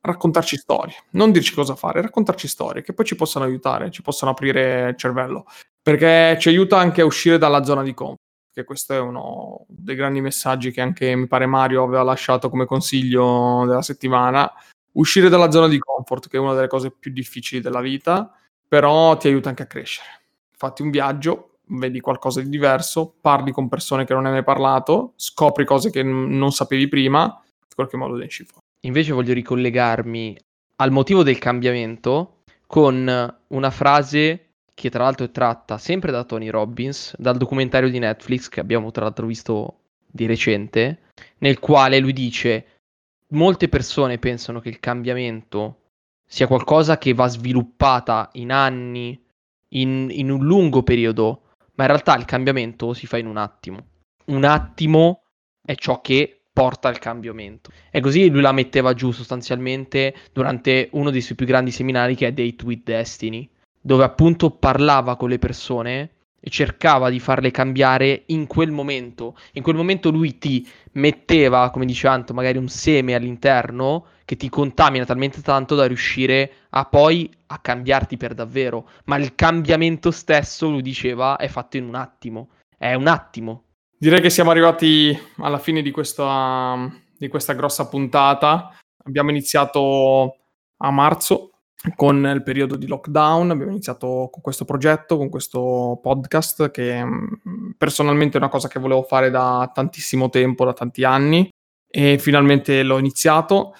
raccontarci 0.00 0.56
storie, 0.56 0.94
non 1.10 1.30
dirci 1.30 1.54
cosa 1.54 1.76
fare, 1.76 2.00
raccontarci 2.00 2.48
storie 2.48 2.82
che 2.82 2.94
poi 2.94 3.04
ci 3.04 3.14
possano 3.14 3.44
aiutare, 3.44 3.92
ci 3.92 4.02
possano 4.02 4.32
aprire 4.32 4.90
il 4.90 4.96
cervello 4.96 5.46
perché 5.82 6.36
ci 6.38 6.48
aiuta 6.48 6.78
anche 6.78 7.00
a 7.00 7.04
uscire 7.04 7.38
dalla 7.38 7.64
zona 7.64 7.82
di 7.82 7.92
comfort. 7.92 8.20
Che 8.52 8.64
questo 8.64 8.92
è 8.92 8.98
uno 8.98 9.64
dei 9.68 9.96
grandi 9.96 10.20
messaggi 10.20 10.70
che 10.70 10.82
anche 10.82 11.14
mi 11.16 11.26
pare 11.26 11.46
Mario 11.46 11.82
aveva 11.84 12.02
lasciato 12.02 12.50
come 12.50 12.66
consiglio 12.66 13.64
della 13.66 13.82
settimana. 13.82 14.50
uscire 14.94 15.30
dalla 15.30 15.50
zona 15.50 15.68
di 15.68 15.78
comfort, 15.78 16.28
che 16.28 16.36
è 16.36 16.40
una 16.40 16.52
delle 16.52 16.68
cose 16.68 16.90
più 16.90 17.10
difficili 17.12 17.62
della 17.62 17.80
vita, 17.80 18.30
però 18.68 19.16
ti 19.16 19.26
aiuta 19.26 19.48
anche 19.48 19.62
a 19.62 19.66
crescere. 19.66 20.06
Fatti 20.54 20.82
un 20.82 20.90
viaggio, 20.90 21.60
vedi 21.68 21.98
qualcosa 22.00 22.42
di 22.42 22.50
diverso, 22.50 23.14
parli 23.18 23.52
con 23.52 23.70
persone 23.70 24.04
che 24.04 24.12
non 24.12 24.26
hai 24.26 24.32
mai 24.32 24.44
parlato, 24.44 25.14
scopri 25.16 25.64
cose 25.64 25.90
che 25.90 26.02
n- 26.02 26.36
non 26.36 26.52
sapevi 26.52 26.88
prima, 26.88 27.22
in 27.22 27.74
qualche 27.74 27.96
modo 27.96 28.16
ne 28.16 28.26
esci 28.26 28.44
fuori. 28.44 28.60
Invece 28.84 29.12
voglio 29.12 29.32
ricollegarmi 29.32 30.38
al 30.76 30.90
motivo 30.90 31.22
del 31.22 31.38
cambiamento 31.38 32.42
con 32.66 33.36
una 33.46 33.70
frase 33.70 34.51
che 34.82 34.90
tra 34.90 35.04
l'altro 35.04 35.26
è 35.26 35.30
tratta 35.30 35.78
sempre 35.78 36.10
da 36.10 36.24
Tony 36.24 36.48
Robbins, 36.48 37.14
dal 37.16 37.36
documentario 37.36 37.88
di 37.88 38.00
Netflix 38.00 38.48
che 38.48 38.58
abbiamo 38.58 38.90
tra 38.90 39.04
l'altro 39.04 39.28
visto 39.28 39.82
di 40.04 40.26
recente, 40.26 41.02
nel 41.38 41.60
quale 41.60 42.00
lui 42.00 42.12
dice 42.12 42.80
molte 43.28 43.68
persone 43.68 44.18
pensano 44.18 44.58
che 44.58 44.70
il 44.70 44.80
cambiamento 44.80 45.82
sia 46.26 46.48
qualcosa 46.48 46.98
che 46.98 47.14
va 47.14 47.28
sviluppata 47.28 48.30
in 48.32 48.50
anni, 48.50 49.24
in, 49.68 50.08
in 50.10 50.30
un 50.32 50.44
lungo 50.44 50.82
periodo, 50.82 51.42
ma 51.74 51.84
in 51.84 51.90
realtà 51.90 52.16
il 52.16 52.24
cambiamento 52.24 52.92
si 52.92 53.06
fa 53.06 53.18
in 53.18 53.26
un 53.26 53.36
attimo. 53.36 53.86
Un 54.26 54.42
attimo 54.42 55.22
è 55.64 55.76
ciò 55.76 56.00
che 56.00 56.42
porta 56.52 56.88
al 56.88 56.98
cambiamento. 56.98 57.70
E 57.88 58.00
così 58.00 58.28
lui 58.28 58.40
la 58.40 58.50
metteva 58.50 58.94
giù 58.94 59.12
sostanzialmente 59.12 60.12
durante 60.32 60.88
uno 60.94 61.10
dei 61.10 61.20
suoi 61.20 61.36
più 61.36 61.46
grandi 61.46 61.70
seminari 61.70 62.16
che 62.16 62.26
è 62.26 62.32
Date 62.32 62.64
with 62.64 62.82
Destiny, 62.82 63.48
dove 63.82 64.04
appunto 64.04 64.50
parlava 64.50 65.16
con 65.16 65.28
le 65.28 65.38
persone 65.38 66.10
e 66.44 66.50
cercava 66.50 67.08
di 67.08 67.20
farle 67.20 67.50
cambiare 67.50 68.24
in 68.26 68.46
quel 68.46 68.72
momento. 68.72 69.36
In 69.52 69.62
quel 69.62 69.76
momento 69.76 70.10
lui 70.10 70.38
ti 70.38 70.66
metteva, 70.92 71.70
come 71.70 71.84
dice 71.84 72.08
Anto, 72.08 72.34
magari 72.34 72.58
un 72.58 72.68
seme 72.68 73.14
all'interno 73.14 74.06
che 74.24 74.34
ti 74.36 74.48
contamina 74.48 75.04
talmente 75.04 75.40
tanto 75.40 75.76
da 75.76 75.86
riuscire 75.86 76.52
a 76.70 76.84
poi 76.84 77.30
a 77.46 77.58
cambiarti 77.58 78.16
per 78.16 78.34
davvero. 78.34 78.88
Ma 79.04 79.16
il 79.16 79.36
cambiamento 79.36 80.10
stesso, 80.10 80.68
lui 80.68 80.82
diceva, 80.82 81.36
è 81.36 81.46
fatto 81.46 81.76
in 81.76 81.84
un 81.84 81.94
attimo. 81.94 82.48
È 82.76 82.94
un 82.94 83.06
attimo. 83.06 83.64
Direi 83.96 84.20
che 84.20 84.30
siamo 84.30 84.50
arrivati 84.50 85.16
alla 85.36 85.58
fine 85.58 85.80
di 85.80 85.92
questa, 85.92 86.90
di 87.16 87.28
questa 87.28 87.52
grossa 87.52 87.86
puntata. 87.86 88.76
Abbiamo 89.04 89.30
iniziato 89.30 90.38
a 90.78 90.90
marzo 90.90 91.51
con 91.96 92.30
il 92.32 92.42
periodo 92.42 92.76
di 92.76 92.86
lockdown, 92.86 93.50
abbiamo 93.50 93.72
iniziato 93.72 94.28
con 94.30 94.40
questo 94.40 94.64
progetto, 94.64 95.16
con 95.16 95.28
questo 95.28 95.98
podcast 96.00 96.70
che 96.70 97.04
mm, 97.04 97.70
personalmente 97.76 98.36
è 98.36 98.40
una 98.40 98.50
cosa 98.50 98.68
che 98.68 98.78
volevo 98.78 99.02
fare 99.02 99.30
da 99.30 99.70
tantissimo 99.72 100.28
tempo, 100.28 100.64
da 100.64 100.72
tanti 100.72 101.04
anni 101.04 101.48
e 101.88 102.18
finalmente 102.18 102.82
l'ho 102.82 102.98
iniziato. 102.98 103.74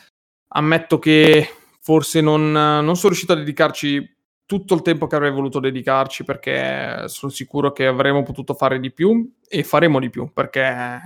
Ammetto 0.54 0.98
che 0.98 1.48
forse 1.80 2.20
non, 2.20 2.50
non 2.50 2.94
sono 2.96 3.08
riuscito 3.08 3.32
a 3.32 3.36
dedicarci 3.36 4.16
tutto 4.44 4.74
il 4.74 4.82
tempo 4.82 5.06
che 5.06 5.16
avrei 5.16 5.30
voluto 5.30 5.60
dedicarci 5.60 6.24
perché 6.24 7.04
sono 7.06 7.32
sicuro 7.32 7.72
che 7.72 7.86
avremmo 7.86 8.22
potuto 8.22 8.52
fare 8.52 8.80
di 8.80 8.92
più 8.92 9.32
e 9.48 9.62
faremo 9.62 9.98
di 9.98 10.10
più 10.10 10.30
perché 10.30 11.00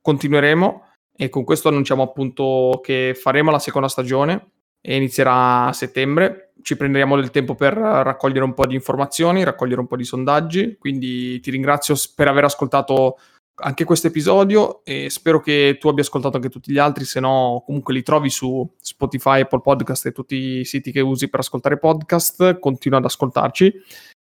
continueremo 0.00 0.84
e 1.16 1.28
con 1.28 1.42
questo 1.44 1.68
annunciamo 1.68 2.02
appunto 2.02 2.80
che 2.82 3.18
faremo 3.20 3.50
la 3.50 3.58
seconda 3.58 3.88
stagione 3.88 4.51
e 4.82 4.96
inizierà 4.96 5.68
a 5.68 5.72
settembre. 5.72 6.50
Ci 6.60 6.76
prenderemo 6.76 7.16
del 7.16 7.30
tempo 7.30 7.54
per 7.54 7.72
raccogliere 7.72 8.44
un 8.44 8.52
po' 8.52 8.66
di 8.66 8.74
informazioni, 8.74 9.42
raccogliere 9.42 9.80
un 9.80 9.86
po' 9.86 9.96
di 9.96 10.04
sondaggi, 10.04 10.76
quindi 10.78 11.40
ti 11.40 11.50
ringrazio 11.50 11.94
per 12.14 12.28
aver 12.28 12.44
ascoltato 12.44 13.18
anche 13.54 13.84
questo 13.84 14.08
episodio 14.08 14.84
e 14.84 15.08
spero 15.10 15.40
che 15.40 15.76
tu 15.78 15.88
abbia 15.88 16.02
ascoltato 16.02 16.36
anche 16.36 16.48
tutti 16.48 16.72
gli 16.72 16.78
altri, 16.78 17.04
se 17.04 17.20
no 17.20 17.62
comunque 17.64 17.94
li 17.94 18.02
trovi 18.02 18.30
su 18.30 18.68
Spotify, 18.80 19.40
Apple 19.40 19.60
Podcast 19.60 20.06
e 20.06 20.12
tutti 20.12 20.36
i 20.36 20.64
siti 20.64 20.90
che 20.90 21.00
usi 21.00 21.28
per 21.28 21.40
ascoltare 21.40 21.78
podcast, 21.78 22.58
continua 22.58 22.98
ad 22.98 23.04
ascoltarci. 23.04 23.72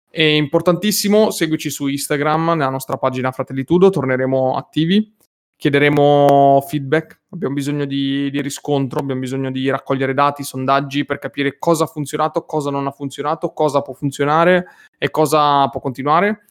È 0.09 0.23
importantissimo, 0.23 1.29
seguici 1.31 1.69
su 1.69 1.87
Instagram, 1.87 2.51
nella 2.51 2.69
nostra 2.69 2.97
pagina 2.97 3.31
Fratellitudo, 3.31 3.89
torneremo 3.89 4.55
attivi. 4.55 5.15
Chiederemo 5.57 6.63
feedback, 6.67 7.16
abbiamo 7.37 7.53
bisogno 7.53 7.85
di, 7.85 8.29
di, 8.29 8.41
riscontro, 8.41 8.99
abbiamo 8.99 9.21
bisogno 9.21 9.51
di 9.51 9.69
raccogliere 9.69 10.13
dati, 10.13 10.43
sondaggi 10.43 11.05
per 11.05 11.19
capire 11.19 11.57
cosa 11.57 11.85
ha 11.85 11.87
funzionato, 11.87 12.43
cosa 12.45 12.69
non 12.69 12.87
ha 12.87 12.91
funzionato, 12.91 13.53
cosa 13.53 13.81
può 13.81 13.93
funzionare 13.93 14.65
e 14.97 15.09
cosa 15.09 15.67
può 15.69 15.79
continuare. 15.79 16.45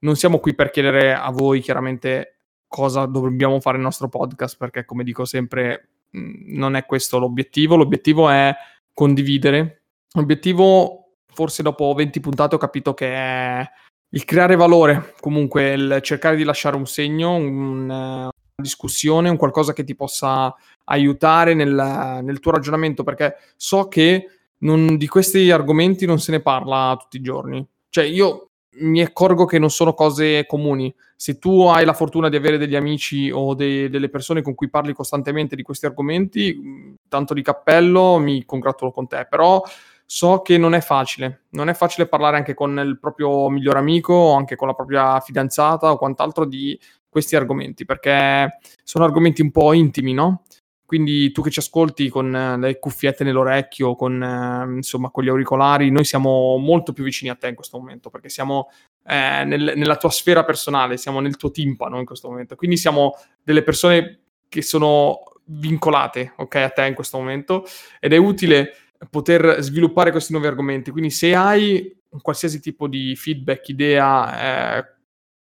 Non 0.00 0.16
siamo 0.16 0.38
qui 0.38 0.54
per 0.54 0.70
chiedere 0.70 1.12
a 1.12 1.30
voi 1.30 1.60
chiaramente 1.60 2.36
cosa 2.68 3.06
dobbiamo 3.06 3.60
fare 3.60 3.76
nel 3.76 3.86
nostro 3.86 4.08
podcast, 4.08 4.56
perché 4.56 4.84
come 4.84 5.02
dico 5.02 5.24
sempre 5.24 5.88
non 6.12 6.76
è 6.76 6.86
questo 6.86 7.18
l'obiettivo, 7.18 7.76
l'obiettivo 7.76 8.28
è 8.30 8.54
condividere. 8.94 9.82
L'obiettivo, 10.12 11.14
forse 11.26 11.62
dopo 11.62 11.92
20 11.94 12.20
puntate 12.20 12.54
ho 12.54 12.58
capito 12.58 12.94
che 12.94 13.12
è 13.12 13.70
il 14.10 14.24
creare 14.24 14.54
valore, 14.54 15.14
comunque 15.20 15.72
il 15.72 15.98
cercare 16.02 16.36
di 16.36 16.44
lasciare 16.44 16.76
un 16.76 16.86
segno, 16.86 17.34
un, 17.34 18.30
discussione, 18.60 19.28
un 19.28 19.36
qualcosa 19.36 19.72
che 19.72 19.84
ti 19.84 19.94
possa 19.94 20.54
aiutare 20.84 21.54
nel, 21.54 22.20
nel 22.22 22.40
tuo 22.40 22.50
ragionamento, 22.50 23.04
perché 23.04 23.36
so 23.56 23.86
che 23.86 24.30
non, 24.58 24.96
di 24.96 25.06
questi 25.06 25.50
argomenti 25.50 26.06
non 26.06 26.18
se 26.18 26.32
ne 26.32 26.40
parla 26.40 26.96
tutti 26.98 27.18
i 27.18 27.22
giorni. 27.22 27.64
Cioè, 27.88 28.04
io 28.04 28.50
mi 28.80 29.00
accorgo 29.00 29.44
che 29.44 29.58
non 29.58 29.70
sono 29.70 29.94
cose 29.94 30.44
comuni. 30.46 30.92
Se 31.14 31.38
tu 31.38 31.62
hai 31.62 31.84
la 31.84 31.92
fortuna 31.92 32.28
di 32.28 32.36
avere 32.36 32.58
degli 32.58 32.76
amici 32.76 33.30
o 33.30 33.54
de- 33.54 33.88
delle 33.90 34.08
persone 34.08 34.42
con 34.42 34.54
cui 34.54 34.68
parli 34.68 34.92
costantemente 34.92 35.56
di 35.56 35.62
questi 35.62 35.86
argomenti, 35.86 36.96
tanto 37.08 37.34
di 37.34 37.42
cappello, 37.42 38.18
mi 38.18 38.44
congratulo 38.44 38.90
con 38.90 39.06
te. 39.06 39.26
Però 39.28 39.62
so 40.04 40.40
che 40.42 40.56
non 40.58 40.74
è 40.74 40.80
facile. 40.80 41.42
Non 41.50 41.68
è 41.68 41.74
facile 41.74 42.06
parlare 42.06 42.36
anche 42.36 42.54
con 42.54 42.78
il 42.78 42.98
proprio 42.98 43.48
miglior 43.50 43.76
amico 43.76 44.14
o 44.14 44.34
anche 44.34 44.56
con 44.56 44.66
la 44.66 44.74
propria 44.74 45.20
fidanzata 45.20 45.92
o 45.92 45.98
quant'altro 45.98 46.44
di 46.44 46.78
questi 47.18 47.36
argomenti, 47.36 47.84
perché 47.84 48.58
sono 48.82 49.04
argomenti 49.04 49.42
un 49.42 49.50
po' 49.50 49.72
intimi, 49.72 50.12
no? 50.14 50.44
Quindi 50.88 51.32
tu 51.32 51.42
che 51.42 51.50
ci 51.50 51.58
ascolti 51.58 52.08
con 52.08 52.34
eh, 52.34 52.56
le 52.56 52.78
cuffiette 52.78 53.22
nell'orecchio, 53.22 53.94
con, 53.94 54.22
eh, 54.22 54.76
insomma, 54.76 55.10
con 55.10 55.22
gli 55.22 55.28
auricolari, 55.28 55.90
noi 55.90 56.06
siamo 56.06 56.56
molto 56.56 56.94
più 56.94 57.04
vicini 57.04 57.30
a 57.30 57.34
te 57.34 57.48
in 57.48 57.54
questo 57.54 57.76
momento, 57.76 58.08
perché 58.08 58.30
siamo 58.30 58.70
eh, 59.04 59.44
nel, 59.44 59.74
nella 59.76 59.96
tua 59.96 60.08
sfera 60.08 60.44
personale, 60.44 60.96
siamo 60.96 61.20
nel 61.20 61.36
tuo 61.36 61.50
timpano 61.50 61.98
in 61.98 62.06
questo 62.06 62.30
momento. 62.30 62.56
Quindi 62.56 62.78
siamo 62.78 63.18
delle 63.42 63.62
persone 63.62 64.20
che 64.48 64.62
sono 64.62 65.18
vincolate, 65.44 66.32
ok, 66.36 66.54
a 66.54 66.70
te 66.70 66.86
in 66.86 66.94
questo 66.94 67.18
momento, 67.18 67.66
ed 68.00 68.14
è 68.14 68.16
utile 68.16 68.72
poter 69.10 69.58
sviluppare 69.60 70.10
questi 70.10 70.32
nuovi 70.32 70.48
argomenti. 70.48 70.90
Quindi 70.90 71.10
se 71.10 71.34
hai 71.34 71.96
qualsiasi 72.22 72.60
tipo 72.60 72.88
di 72.88 73.14
feedback, 73.14 73.68
idea, 73.68 74.78
eh, 74.78 74.97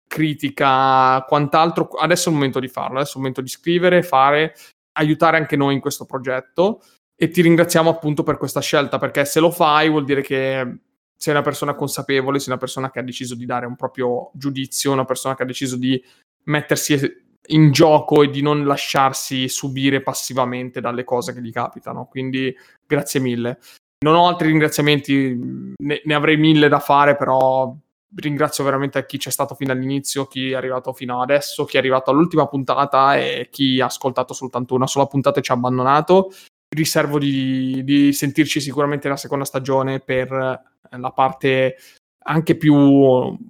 critica, 0.06 1.24
quant'altro, 1.26 1.88
adesso 1.88 2.28
è 2.28 2.32
il 2.32 2.38
momento 2.38 2.60
di 2.60 2.68
farlo, 2.68 2.96
adesso 2.96 3.12
è 3.12 3.16
il 3.16 3.20
momento 3.20 3.40
di 3.40 3.48
scrivere, 3.48 4.02
fare, 4.02 4.54
aiutare 4.92 5.36
anche 5.36 5.56
noi 5.56 5.74
in 5.74 5.80
questo 5.80 6.06
progetto 6.06 6.82
e 7.14 7.28
ti 7.28 7.42
ringraziamo 7.42 7.90
appunto 7.90 8.22
per 8.22 8.36
questa 8.36 8.60
scelta, 8.60 8.98
perché 8.98 9.24
se 9.24 9.40
lo 9.40 9.50
fai 9.50 9.88
vuol 9.88 10.04
dire 10.04 10.22
che 10.22 10.78
sei 11.16 11.32
una 11.32 11.42
persona 11.42 11.74
consapevole, 11.74 12.38
sei 12.38 12.48
una 12.48 12.60
persona 12.60 12.90
che 12.90 12.98
ha 12.98 13.02
deciso 13.02 13.34
di 13.34 13.46
dare 13.46 13.66
un 13.66 13.74
proprio 13.74 14.30
giudizio, 14.34 14.92
una 14.92 15.06
persona 15.06 15.34
che 15.34 15.42
ha 15.42 15.46
deciso 15.46 15.76
di 15.76 16.02
mettersi 16.44 17.24
in 17.48 17.72
gioco 17.72 18.22
e 18.22 18.28
di 18.28 18.42
non 18.42 18.66
lasciarsi 18.66 19.48
subire 19.48 20.02
passivamente 20.02 20.80
dalle 20.80 21.04
cose 21.04 21.32
che 21.32 21.40
gli 21.40 21.52
capitano. 21.52 22.06
Quindi 22.06 22.54
grazie 22.86 23.20
mille. 23.20 23.58
Non 24.04 24.14
ho 24.14 24.28
altri 24.28 24.48
ringraziamenti, 24.48 25.74
ne, 25.74 26.02
ne 26.04 26.14
avrei 26.14 26.36
mille 26.36 26.68
da 26.68 26.80
fare, 26.80 27.16
però 27.16 27.74
ringrazio 28.14 28.64
veramente 28.64 29.04
chi 29.06 29.18
c'è 29.18 29.30
stato 29.30 29.54
fino 29.54 29.72
all'inizio, 29.72 30.26
chi 30.26 30.52
è 30.52 30.54
arrivato 30.54 30.92
fino 30.92 31.20
adesso, 31.20 31.64
chi 31.64 31.76
è 31.76 31.78
arrivato 31.80 32.10
all'ultima 32.10 32.46
puntata 32.46 33.16
e 33.16 33.48
chi 33.50 33.80
ha 33.80 33.86
ascoltato 33.86 34.32
soltanto 34.34 34.74
una 34.74 34.86
sola 34.86 35.06
puntata 35.06 35.40
e 35.40 35.42
ci 35.42 35.50
ha 35.50 35.54
abbandonato. 35.54 36.30
Riservo 36.68 37.18
di, 37.18 37.82
di 37.84 38.12
sentirci 38.12 38.60
sicuramente 38.60 39.06
nella 39.06 39.18
seconda 39.18 39.44
stagione 39.44 40.00
per 40.00 40.32
eh, 40.32 40.98
la 40.98 41.10
parte 41.10 41.76
anche 42.28 42.56
più, 42.56 42.74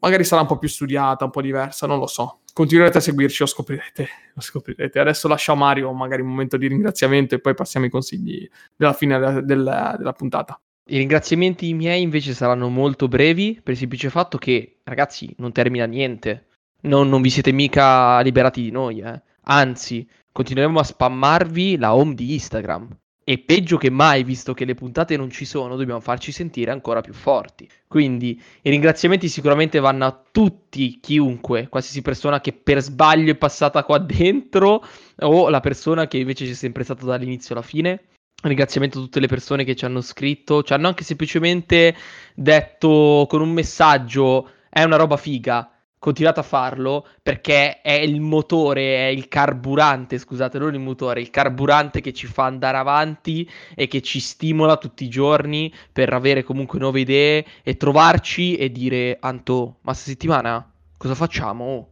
magari 0.01 0.25
sarà 0.25 0.43
un 0.43 0.47
po' 0.47 0.59
più 0.59 0.69
studiata, 0.69 1.25
un 1.25 1.31
po' 1.31 1.41
diversa, 1.41 1.87
non 1.87 1.99
lo 1.99 2.07
so. 2.07 2.41
Continuerete 2.53 2.99
a 2.99 3.01
seguirci, 3.01 3.39
lo 3.41 3.47
scoprirete, 3.47 4.09
lo 4.35 4.41
scoprirete. 4.41 4.99
Adesso 4.99 5.29
lascio 5.29 5.53
a 5.53 5.55
Mario 5.55 5.93
magari 5.93 6.23
un 6.23 6.29
momento 6.29 6.57
di 6.57 6.69
ringraziamento 6.69 7.35
e 7.35 7.41
poi 7.41 7.55
passiamo 7.55 7.87
ai 7.87 7.93
consigli 7.93 8.49
della 8.75 8.93
fine 8.93 9.19
della, 9.19 9.41
della, 9.41 9.95
della 9.97 10.13
puntata. 10.13 10.61
I 10.89 10.99
ringraziamenti 10.99 11.75
miei 11.75 12.03
invece 12.03 12.33
saranno 12.33 12.69
molto 12.69 13.09
brevi 13.09 13.59
per 13.61 13.73
il 13.73 13.79
semplice 13.79 14.09
fatto 14.09 14.39
che, 14.39 14.79
ragazzi, 14.85 15.35
non 15.39 15.51
termina 15.51 15.85
niente. 15.85 16.47
Non, 16.83 17.09
non 17.09 17.23
vi 17.23 17.31
siete 17.31 17.51
mica 17.51 18.21
liberati 18.21 18.63
di 18.63 18.71
noi, 18.71 19.01
eh. 19.01 19.21
Anzi, 19.49 20.09
continueremo 20.31 20.79
a 20.79 20.85
spammarvi 20.85 21.77
la 21.77 21.93
home 21.93 22.15
di 22.15 22.35
Instagram. 22.35 22.89
E 23.25 23.39
peggio 23.39 23.79
che 23.79 23.91
mai, 23.91 24.23
visto 24.23 24.55
che 24.55 24.65
le 24.65 24.75
puntate 24.75 25.17
non 25.17 25.29
ci 25.29 25.45
sono, 25.45 25.75
dobbiamo 25.75 25.99
farci 25.99 26.31
sentire 26.31 26.71
ancora 26.71 27.01
più 27.01 27.15
forti. 27.15 27.69
Quindi 27.89 28.41
i 28.63 28.71
ringraziamenti 28.71 29.27
sicuramente 29.27 29.81
vanno 29.81 30.05
a 30.05 30.23
tutti, 30.31 31.01
chiunque, 31.01 31.67
qualsiasi 31.69 32.01
persona 32.01 32.41
che 32.41 32.53
per 32.53 32.81
sbaglio 32.81 33.33
è 33.33 33.37
passata 33.37 33.83
qua 33.83 33.99
dentro 33.99 34.85
o 35.19 35.49
la 35.49 35.59
persona 35.59 36.07
che 36.07 36.19
invece 36.19 36.47
c'è 36.47 36.55
sempre 36.55 36.85
stata 36.85 37.05
dall'inizio 37.05 37.57
alla 37.57 37.65
fine 37.65 38.03
ringraziamento 38.49 38.99
a 38.99 39.03
tutte 39.03 39.21
le 39.21 39.27
persone 39.27 39.65
che 39.65 39.75
ci 39.75 39.85
hanno 39.85 40.01
scritto, 40.01 40.63
ci 40.63 40.73
hanno 40.73 40.89
anche 40.89 41.05
semplicemente 41.05 41.95
detto 42.35 43.27
con 43.29 43.41
un 43.41 43.51
messaggio 43.51 44.51
è 44.69 44.83
una 44.83 44.97
roba 44.97 45.17
figa, 45.17 45.71
continuate 45.99 46.41
a 46.41 46.45
farlo 46.45 47.07
perché 47.23 47.81
è 47.81 47.93
il 47.93 48.21
motore, 48.21 48.97
è 48.97 49.07
il 49.07 49.27
carburante, 49.29 50.19
scusate, 50.19 50.59
non 50.59 50.75
il 50.75 50.81
motore, 50.81 51.21
il 51.21 51.31
carburante 51.31 52.01
che 52.01 52.13
ci 52.13 52.27
fa 52.27 52.45
andare 52.45 52.77
avanti 52.77 53.49
e 53.75 53.87
che 53.87 54.03
ci 54.03 54.21
stimola 54.21 54.77
tutti 54.77 55.05
i 55.05 55.09
giorni 55.09 55.73
per 55.91 56.13
avere 56.13 56.43
comunque 56.43 56.79
nuove 56.79 57.01
idee 57.01 57.45
e 57.63 57.77
trovarci 57.77 58.57
e 58.57 58.71
dire 58.71 59.17
Anto, 59.21 59.79
ma 59.81 59.93
questa 59.93 60.11
settimana 60.11 60.73
cosa 60.97 61.15
facciamo? 61.15 61.89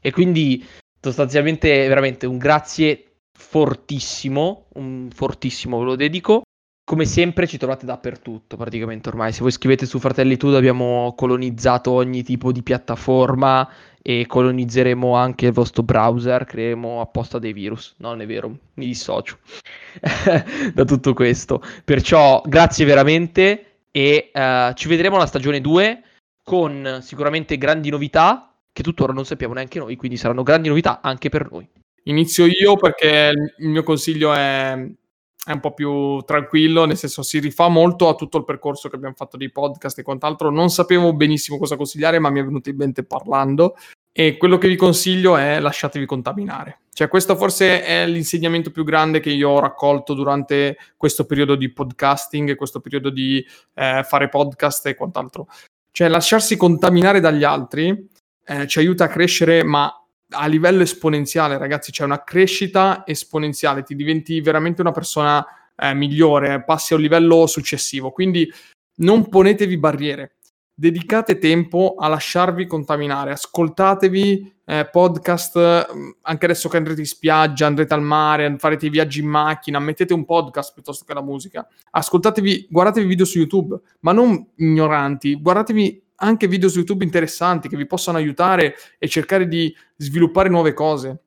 E 0.00 0.10
quindi 0.10 0.62
sostanzialmente 1.00 1.86
veramente 1.86 2.26
un 2.26 2.38
grazie 2.38 3.13
fortissimo, 3.36 4.66
un 4.74 5.08
fortissimo 5.12 5.78
ve 5.78 5.84
lo 5.84 5.96
dedico. 5.96 6.42
Come 6.86 7.06
sempre 7.06 7.46
ci 7.46 7.56
trovate 7.56 7.86
dappertutto 7.86 8.56
praticamente 8.56 9.08
ormai. 9.08 9.32
Se 9.32 9.40
voi 9.40 9.50
scrivete 9.50 9.86
su 9.86 9.98
Fratelli 9.98 10.36
Tudo 10.36 10.58
abbiamo 10.58 11.14
colonizzato 11.16 11.90
ogni 11.90 12.22
tipo 12.22 12.52
di 12.52 12.62
piattaforma 12.62 13.66
e 14.02 14.26
colonizzeremo 14.26 15.14
anche 15.14 15.46
il 15.46 15.52
vostro 15.52 15.82
browser, 15.82 16.44
creeremo 16.44 17.00
apposta 17.00 17.38
dei 17.38 17.54
virus. 17.54 17.94
Non 17.98 18.20
è 18.20 18.26
vero, 18.26 18.58
mi 18.74 18.84
dissocio 18.86 19.38
da 20.74 20.84
tutto 20.84 21.14
questo. 21.14 21.62
Perciò 21.82 22.42
grazie 22.44 22.84
veramente 22.84 23.78
e 23.90 24.30
uh, 24.34 24.74
ci 24.74 24.88
vedremo 24.88 25.16
alla 25.16 25.26
stagione 25.26 25.62
2 25.62 26.02
con 26.42 26.98
sicuramente 27.00 27.56
grandi 27.56 27.88
novità 27.88 28.54
che 28.70 28.82
tuttora 28.82 29.14
non 29.14 29.24
sappiamo 29.24 29.54
neanche 29.54 29.78
noi, 29.78 29.96
quindi 29.96 30.18
saranno 30.18 30.42
grandi 30.42 30.68
novità 30.68 31.00
anche 31.00 31.30
per 31.30 31.50
noi. 31.50 31.66
Inizio 32.04 32.46
io 32.46 32.76
perché 32.76 33.32
il 33.58 33.68
mio 33.68 33.82
consiglio 33.82 34.32
è, 34.34 34.72
è, 34.72 35.52
un 35.52 35.60
po' 35.60 35.72
più 35.72 36.20
tranquillo, 36.22 36.84
nel 36.84 36.96
senso 36.98 37.22
si 37.22 37.38
rifà 37.38 37.68
molto 37.68 38.08
a 38.08 38.14
tutto 38.14 38.38
il 38.38 38.44
percorso 38.44 38.88
che 38.88 38.96
abbiamo 38.96 39.14
fatto 39.14 39.36
dei 39.36 39.50
podcast 39.50 39.98
e 39.98 40.02
quant'altro. 40.02 40.50
Non 40.50 40.68
sapevo 40.70 41.14
benissimo 41.14 41.56
cosa 41.56 41.76
consigliare, 41.76 42.18
ma 42.18 42.30
mi 42.30 42.40
è 42.40 42.44
venuto 42.44 42.68
in 42.68 42.76
mente 42.76 43.04
parlando. 43.04 43.76
E 44.12 44.36
quello 44.36 44.58
che 44.58 44.68
vi 44.68 44.76
consiglio 44.76 45.36
è 45.36 45.58
lasciatevi 45.60 46.06
contaminare. 46.06 46.80
Cioè, 46.92 47.08
questo 47.08 47.34
forse 47.34 47.82
è 47.82 48.06
l'insegnamento 48.06 48.70
più 48.70 48.84
grande 48.84 49.18
che 49.18 49.30
io 49.30 49.50
ho 49.50 49.58
raccolto 49.58 50.14
durante 50.14 50.76
questo 50.96 51.26
periodo 51.26 51.56
di 51.56 51.72
podcasting, 51.72 52.54
questo 52.54 52.78
periodo 52.80 53.10
di 53.10 53.44
eh, 53.74 54.04
fare 54.04 54.28
podcast 54.28 54.86
e 54.86 54.94
quant'altro. 54.94 55.48
Cioè, 55.90 56.06
lasciarsi 56.08 56.56
contaminare 56.56 57.18
dagli 57.18 57.42
altri 57.42 58.08
eh, 58.46 58.66
ci 58.68 58.78
aiuta 58.78 59.04
a 59.04 59.08
crescere, 59.08 59.64
ma 59.64 59.90
a 60.30 60.46
livello 60.46 60.82
esponenziale, 60.82 61.58
ragazzi, 61.58 61.92
c'è 61.92 62.04
una 62.04 62.24
crescita 62.24 63.04
esponenziale, 63.06 63.82
ti 63.82 63.94
diventi 63.94 64.40
veramente 64.40 64.80
una 64.80 64.92
persona 64.92 65.44
eh, 65.76 65.94
migliore, 65.94 66.64
passi 66.64 66.92
a 66.92 66.96
un 66.96 67.02
livello 67.02 67.46
successivo. 67.46 68.10
Quindi 68.10 68.50
non 68.96 69.28
ponetevi 69.28 69.76
barriere, 69.76 70.36
dedicate 70.74 71.38
tempo 71.38 71.94
a 71.98 72.08
lasciarvi 72.08 72.66
contaminare, 72.66 73.32
ascoltatevi 73.32 74.52
eh, 74.66 74.88
podcast, 74.90 75.94
mm, 75.94 76.10
anche 76.22 76.44
adesso 76.46 76.68
che 76.68 76.76
andrete 76.76 77.00
in 77.00 77.06
spiaggia, 77.06 77.66
andrete 77.66 77.94
al 77.94 78.02
mare, 78.02 78.56
farete 78.58 78.86
i 78.86 78.90
viaggi 78.90 79.20
in 79.20 79.28
macchina, 79.28 79.78
mettete 79.78 80.14
un 80.14 80.24
podcast 80.24 80.72
piuttosto 80.72 81.04
che 81.04 81.14
la 81.14 81.22
musica, 81.22 81.66
ascoltatevi, 81.90 82.68
guardatevi 82.70 83.06
video 83.06 83.24
su 83.24 83.38
YouTube, 83.38 83.78
ma 84.00 84.12
non 84.12 84.52
ignoranti, 84.56 85.40
guardatevi 85.40 86.03
anche 86.16 86.46
video 86.46 86.68
su 86.68 86.78
YouTube 86.78 87.04
interessanti 87.04 87.68
che 87.68 87.76
vi 87.76 87.86
possano 87.86 88.18
aiutare 88.18 88.74
e 88.98 89.08
cercare 89.08 89.48
di 89.48 89.74
sviluppare 89.96 90.48
nuove 90.48 90.72
cose. 90.72 91.22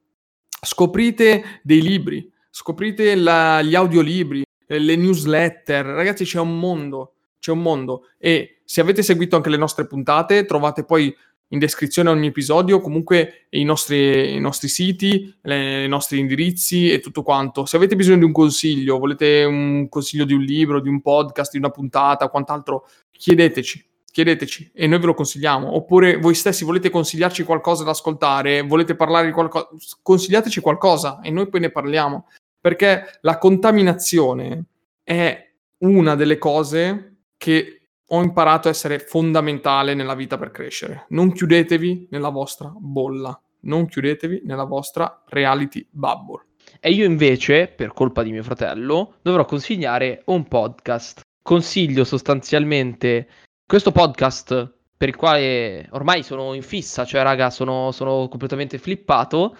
Scoprite 0.61 1.61
dei 1.63 1.81
libri, 1.81 2.31
scoprite 2.49 3.15
la, 3.15 3.61
gli 3.61 3.75
audiolibri, 3.75 4.43
eh, 4.65 4.79
le 4.79 4.95
newsletter. 4.95 5.85
Ragazzi, 5.85 6.23
c'è 6.25 6.39
un 6.39 6.57
mondo, 6.59 7.13
c'è 7.39 7.51
un 7.51 7.61
mondo. 7.61 8.07
E 8.17 8.61
se 8.65 8.81
avete 8.81 9.03
seguito 9.03 9.35
anche 9.35 9.49
le 9.49 9.57
nostre 9.57 9.85
puntate, 9.85 10.45
trovate 10.45 10.83
poi 10.83 11.15
in 11.51 11.59
descrizione 11.59 12.09
ogni 12.09 12.27
episodio, 12.27 12.81
comunque 12.81 13.45
i 13.51 13.63
nostri, 13.63 14.35
i 14.35 14.39
nostri 14.39 14.67
siti, 14.67 15.33
le, 15.43 15.85
i 15.85 15.87
nostri 15.87 16.19
indirizzi 16.19 16.91
e 16.91 16.99
tutto 16.99 17.23
quanto. 17.23 17.65
Se 17.65 17.77
avete 17.77 17.95
bisogno 17.95 18.17
di 18.17 18.25
un 18.25 18.33
consiglio, 18.33 18.97
volete 18.97 19.45
un 19.45 19.87
consiglio 19.87 20.25
di 20.25 20.33
un 20.33 20.41
libro, 20.41 20.81
di 20.81 20.89
un 20.89 21.01
podcast, 21.01 21.51
di 21.51 21.57
una 21.57 21.69
puntata, 21.69 22.27
quant'altro, 22.27 22.87
chiedeteci 23.11 23.85
chiedeteci 24.11 24.71
e 24.73 24.87
noi 24.87 24.99
ve 24.99 25.05
lo 25.05 25.13
consigliamo. 25.13 25.75
Oppure 25.75 26.17
voi 26.17 26.33
stessi 26.33 26.63
volete 26.63 26.89
consigliarci 26.89 27.43
qualcosa 27.43 27.83
da 27.83 27.91
ascoltare, 27.91 28.61
volete 28.61 28.95
parlare 28.95 29.27
di 29.27 29.31
qualcosa, 29.31 29.69
consigliateci 30.01 30.61
qualcosa 30.61 31.19
e 31.21 31.29
noi 31.29 31.47
poi 31.49 31.61
ne 31.61 31.69
parliamo. 31.69 32.27
Perché 32.59 33.19
la 33.21 33.37
contaminazione 33.37 34.65
è 35.03 35.51
una 35.79 36.15
delle 36.15 36.37
cose 36.37 37.17
che 37.37 37.81
ho 38.09 38.21
imparato 38.21 38.67
a 38.67 38.71
essere 38.71 38.99
fondamentale 38.99 39.93
nella 39.93 40.15
vita 40.15 40.37
per 40.37 40.51
crescere. 40.51 41.05
Non 41.09 41.33
chiudetevi 41.33 42.07
nella 42.11 42.29
vostra 42.29 42.73
bolla, 42.75 43.39
non 43.61 43.87
chiudetevi 43.87 44.41
nella 44.45 44.63
vostra 44.63 45.23
reality 45.27 45.85
bubble. 45.89 46.45
E 46.79 46.91
io 46.91 47.05
invece, 47.05 47.67
per 47.67 47.93
colpa 47.93 48.23
di 48.23 48.31
mio 48.31 48.43
fratello, 48.43 49.15
dovrò 49.21 49.45
consigliare 49.45 50.21
un 50.25 50.47
podcast. 50.47 51.21
Consiglio 51.41 52.03
sostanzialmente 52.03 53.27
questo 53.67 53.91
podcast 53.91 54.75
per 54.95 55.09
il 55.09 55.15
quale 55.17 55.87
ormai 55.91 56.23
sono 56.23 56.53
in 56.53 56.63
fissa, 56.63 57.03
cioè 57.03 57.21
raga 57.21 57.49
sono, 57.49 57.91
sono 57.91 58.29
completamente 58.29 58.77
flippato, 58.77 59.55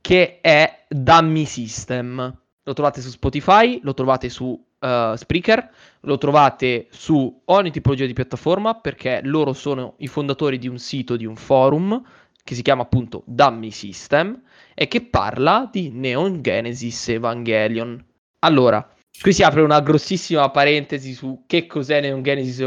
che 0.00 0.38
è 0.40 0.84
Dummy 0.88 1.44
System. 1.44 2.38
Lo 2.62 2.72
trovate 2.72 3.00
su 3.00 3.10
Spotify, 3.10 3.80
lo 3.82 3.94
trovate 3.94 4.28
su 4.28 4.46
uh, 4.46 5.14
Spreaker, 5.16 5.70
lo 6.02 6.18
trovate 6.18 6.86
su 6.90 7.42
ogni 7.46 7.72
tipologia 7.72 8.06
di 8.06 8.12
piattaforma 8.12 8.74
perché 8.74 9.20
loro 9.24 9.52
sono 9.52 9.94
i 9.98 10.06
fondatori 10.06 10.58
di 10.58 10.68
un 10.68 10.78
sito, 10.78 11.16
di 11.16 11.26
un 11.26 11.36
forum 11.36 12.00
che 12.44 12.54
si 12.54 12.62
chiama 12.62 12.82
appunto 12.82 13.24
Dummy 13.26 13.72
System 13.72 14.40
e 14.72 14.86
che 14.86 15.02
parla 15.02 15.68
di 15.70 15.90
Neon 15.90 16.40
Genesis 16.42 17.08
Evangelion. 17.08 18.02
Allora, 18.38 18.88
Qui 19.20 19.32
si 19.32 19.42
apre 19.42 19.62
una 19.62 19.80
grossissima 19.80 20.48
parentesi 20.50 21.12
su 21.12 21.42
che 21.46 21.66
cos'è 21.66 22.00
Neon 22.00 22.22
Genesis 22.22 22.60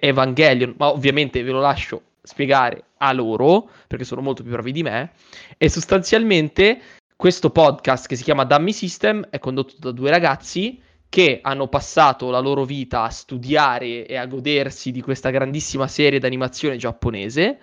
Evangelion, 0.00 0.74
ma 0.76 0.88
ovviamente 0.88 1.42
ve 1.42 1.50
lo 1.50 1.60
lascio 1.60 2.02
spiegare 2.22 2.84
a 2.98 3.12
loro, 3.12 3.70
perché 3.86 4.04
sono 4.04 4.20
molto 4.20 4.42
più 4.42 4.52
bravi 4.52 4.72
di 4.72 4.82
me. 4.82 5.12
E 5.56 5.70
sostanzialmente 5.70 6.80
questo 7.16 7.48
podcast 7.48 8.06
che 8.06 8.16
si 8.16 8.22
chiama 8.22 8.44
Dummy 8.44 8.72
System 8.72 9.26
è 9.30 9.38
condotto 9.38 9.76
da 9.78 9.92
due 9.92 10.10
ragazzi 10.10 10.78
che 11.08 11.38
hanno 11.40 11.68
passato 11.68 12.28
la 12.28 12.40
loro 12.40 12.64
vita 12.64 13.04
a 13.04 13.10
studiare 13.10 14.04
e 14.04 14.16
a 14.16 14.26
godersi 14.26 14.90
di 14.90 15.00
questa 15.00 15.30
grandissima 15.30 15.86
serie 15.86 16.18
d'animazione 16.18 16.76
giapponese 16.76 17.58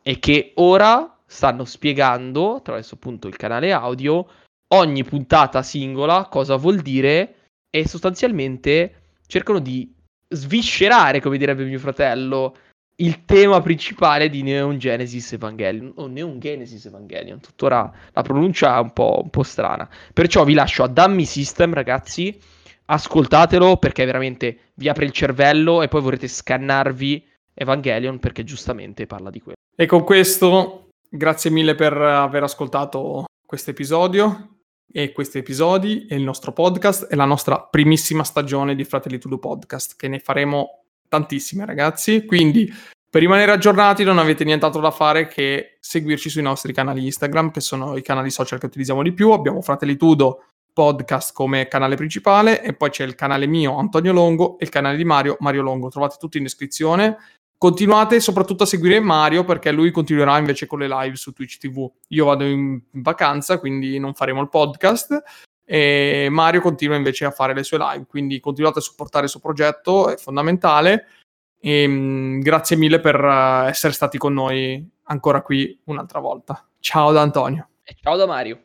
e 0.00 0.18
che 0.20 0.52
ora 0.54 1.18
stanno 1.26 1.64
spiegando 1.64 2.54
attraverso 2.54 2.94
appunto 2.94 3.26
il 3.26 3.36
canale 3.36 3.72
audio 3.72 4.26
ogni 4.68 5.02
puntata 5.02 5.62
singola 5.62 6.28
cosa 6.30 6.56
vuol 6.56 6.80
dire 6.80 7.34
e 7.74 7.88
sostanzialmente 7.88 8.94
cercano 9.26 9.58
di 9.58 9.92
sviscerare, 10.28 11.20
come 11.20 11.38
direbbe 11.38 11.64
mio 11.64 11.80
fratello, 11.80 12.54
il 12.96 13.24
tema 13.24 13.60
principale 13.60 14.30
di 14.30 14.44
Neon 14.44 14.78
Genesis 14.78 15.32
Evangelion. 15.32 15.92
O 15.96 16.06
Neon 16.06 16.38
Genesis 16.38 16.84
Evangelion, 16.84 17.40
tuttora 17.40 17.92
la 18.12 18.22
pronuncia 18.22 18.76
è 18.76 18.80
un 18.80 18.92
po', 18.92 19.22
un 19.24 19.30
po' 19.30 19.42
strana. 19.42 19.88
Perciò 20.12 20.44
vi 20.44 20.54
lascio 20.54 20.84
a 20.84 20.86
Dummy 20.86 21.24
System, 21.24 21.74
ragazzi. 21.74 22.38
Ascoltatelo 22.84 23.76
perché 23.78 24.04
veramente 24.04 24.70
vi 24.74 24.88
apre 24.88 25.06
il 25.06 25.10
cervello 25.10 25.82
e 25.82 25.88
poi 25.88 26.00
vorrete 26.00 26.28
scannarvi 26.28 27.26
Evangelion 27.54 28.20
perché 28.20 28.44
giustamente 28.44 29.06
parla 29.06 29.30
di 29.30 29.40
quello. 29.40 29.56
E 29.74 29.86
con 29.86 30.04
questo, 30.04 30.90
grazie 31.08 31.50
mille 31.50 31.74
per 31.74 31.92
aver 31.96 32.44
ascoltato 32.44 33.24
questo 33.44 33.70
episodio 33.70 34.53
e 34.92 35.12
questi 35.12 35.38
episodi 35.38 36.06
e 36.06 36.16
il 36.16 36.22
nostro 36.22 36.52
podcast 36.52 37.06
è 37.06 37.14
la 37.14 37.24
nostra 37.24 37.60
primissima 37.60 38.24
stagione 38.24 38.74
di 38.74 38.84
Fratelli 38.84 39.18
Tudo 39.18 39.38
Podcast, 39.38 39.96
che 39.96 40.08
ne 40.08 40.18
faremo 40.18 40.84
tantissime 41.08 41.66
ragazzi, 41.66 42.24
quindi 42.24 42.72
per 43.08 43.22
rimanere 43.22 43.52
aggiornati 43.52 44.02
non 44.02 44.18
avete 44.18 44.44
nient'altro 44.44 44.80
da 44.80 44.90
fare 44.90 45.28
che 45.28 45.76
seguirci 45.80 46.28
sui 46.28 46.42
nostri 46.42 46.72
canali 46.72 47.04
Instagram, 47.04 47.50
che 47.50 47.60
sono 47.60 47.96
i 47.96 48.02
canali 48.02 48.30
social 48.30 48.58
che 48.58 48.66
utilizziamo 48.66 49.02
di 49.02 49.12
più, 49.12 49.30
abbiamo 49.30 49.60
Fratelli 49.62 49.96
Tudo 49.96 50.46
Podcast 50.72 51.32
come 51.32 51.68
canale 51.68 51.94
principale 51.94 52.60
e 52.60 52.74
poi 52.74 52.90
c'è 52.90 53.04
il 53.04 53.14
canale 53.14 53.46
mio 53.46 53.76
Antonio 53.76 54.12
Longo 54.12 54.58
e 54.58 54.64
il 54.64 54.70
canale 54.70 54.96
di 54.96 55.04
Mario 55.04 55.36
Mario 55.38 55.62
Longo, 55.62 55.88
trovate 55.88 56.16
tutto 56.18 56.36
in 56.36 56.42
descrizione 56.42 57.16
Continuate 57.64 58.20
soprattutto 58.20 58.64
a 58.64 58.66
seguire 58.66 59.00
Mario 59.00 59.42
perché 59.42 59.72
lui 59.72 59.90
continuerà 59.90 60.36
invece 60.36 60.66
con 60.66 60.80
le 60.80 60.86
live 60.86 61.16
su 61.16 61.32
Twitch 61.32 61.56
TV. 61.56 61.90
Io 62.08 62.26
vado 62.26 62.44
in 62.44 62.78
vacanza, 62.90 63.58
quindi 63.58 63.98
non 63.98 64.12
faremo 64.12 64.42
il 64.42 64.50
podcast 64.50 65.22
e 65.64 66.28
Mario 66.30 66.60
continua 66.60 66.96
invece 66.96 67.24
a 67.24 67.30
fare 67.30 67.54
le 67.54 67.62
sue 67.62 67.78
live, 67.78 68.04
quindi 68.04 68.38
continuate 68.38 68.80
a 68.80 68.82
supportare 68.82 69.24
il 69.24 69.30
suo 69.30 69.40
progetto, 69.40 70.10
è 70.10 70.16
fondamentale. 70.18 71.06
E, 71.58 71.86
um, 71.86 72.38
grazie 72.40 72.76
mille 72.76 73.00
per 73.00 73.18
uh, 73.18 73.66
essere 73.66 73.94
stati 73.94 74.18
con 74.18 74.34
noi 74.34 74.86
ancora 75.04 75.40
qui 75.40 75.80
un'altra 75.84 76.20
volta. 76.20 76.68
Ciao 76.80 77.12
da 77.12 77.22
Antonio. 77.22 77.68
E 77.82 77.96
ciao 77.98 78.16
da 78.16 78.26
Mario. 78.26 78.60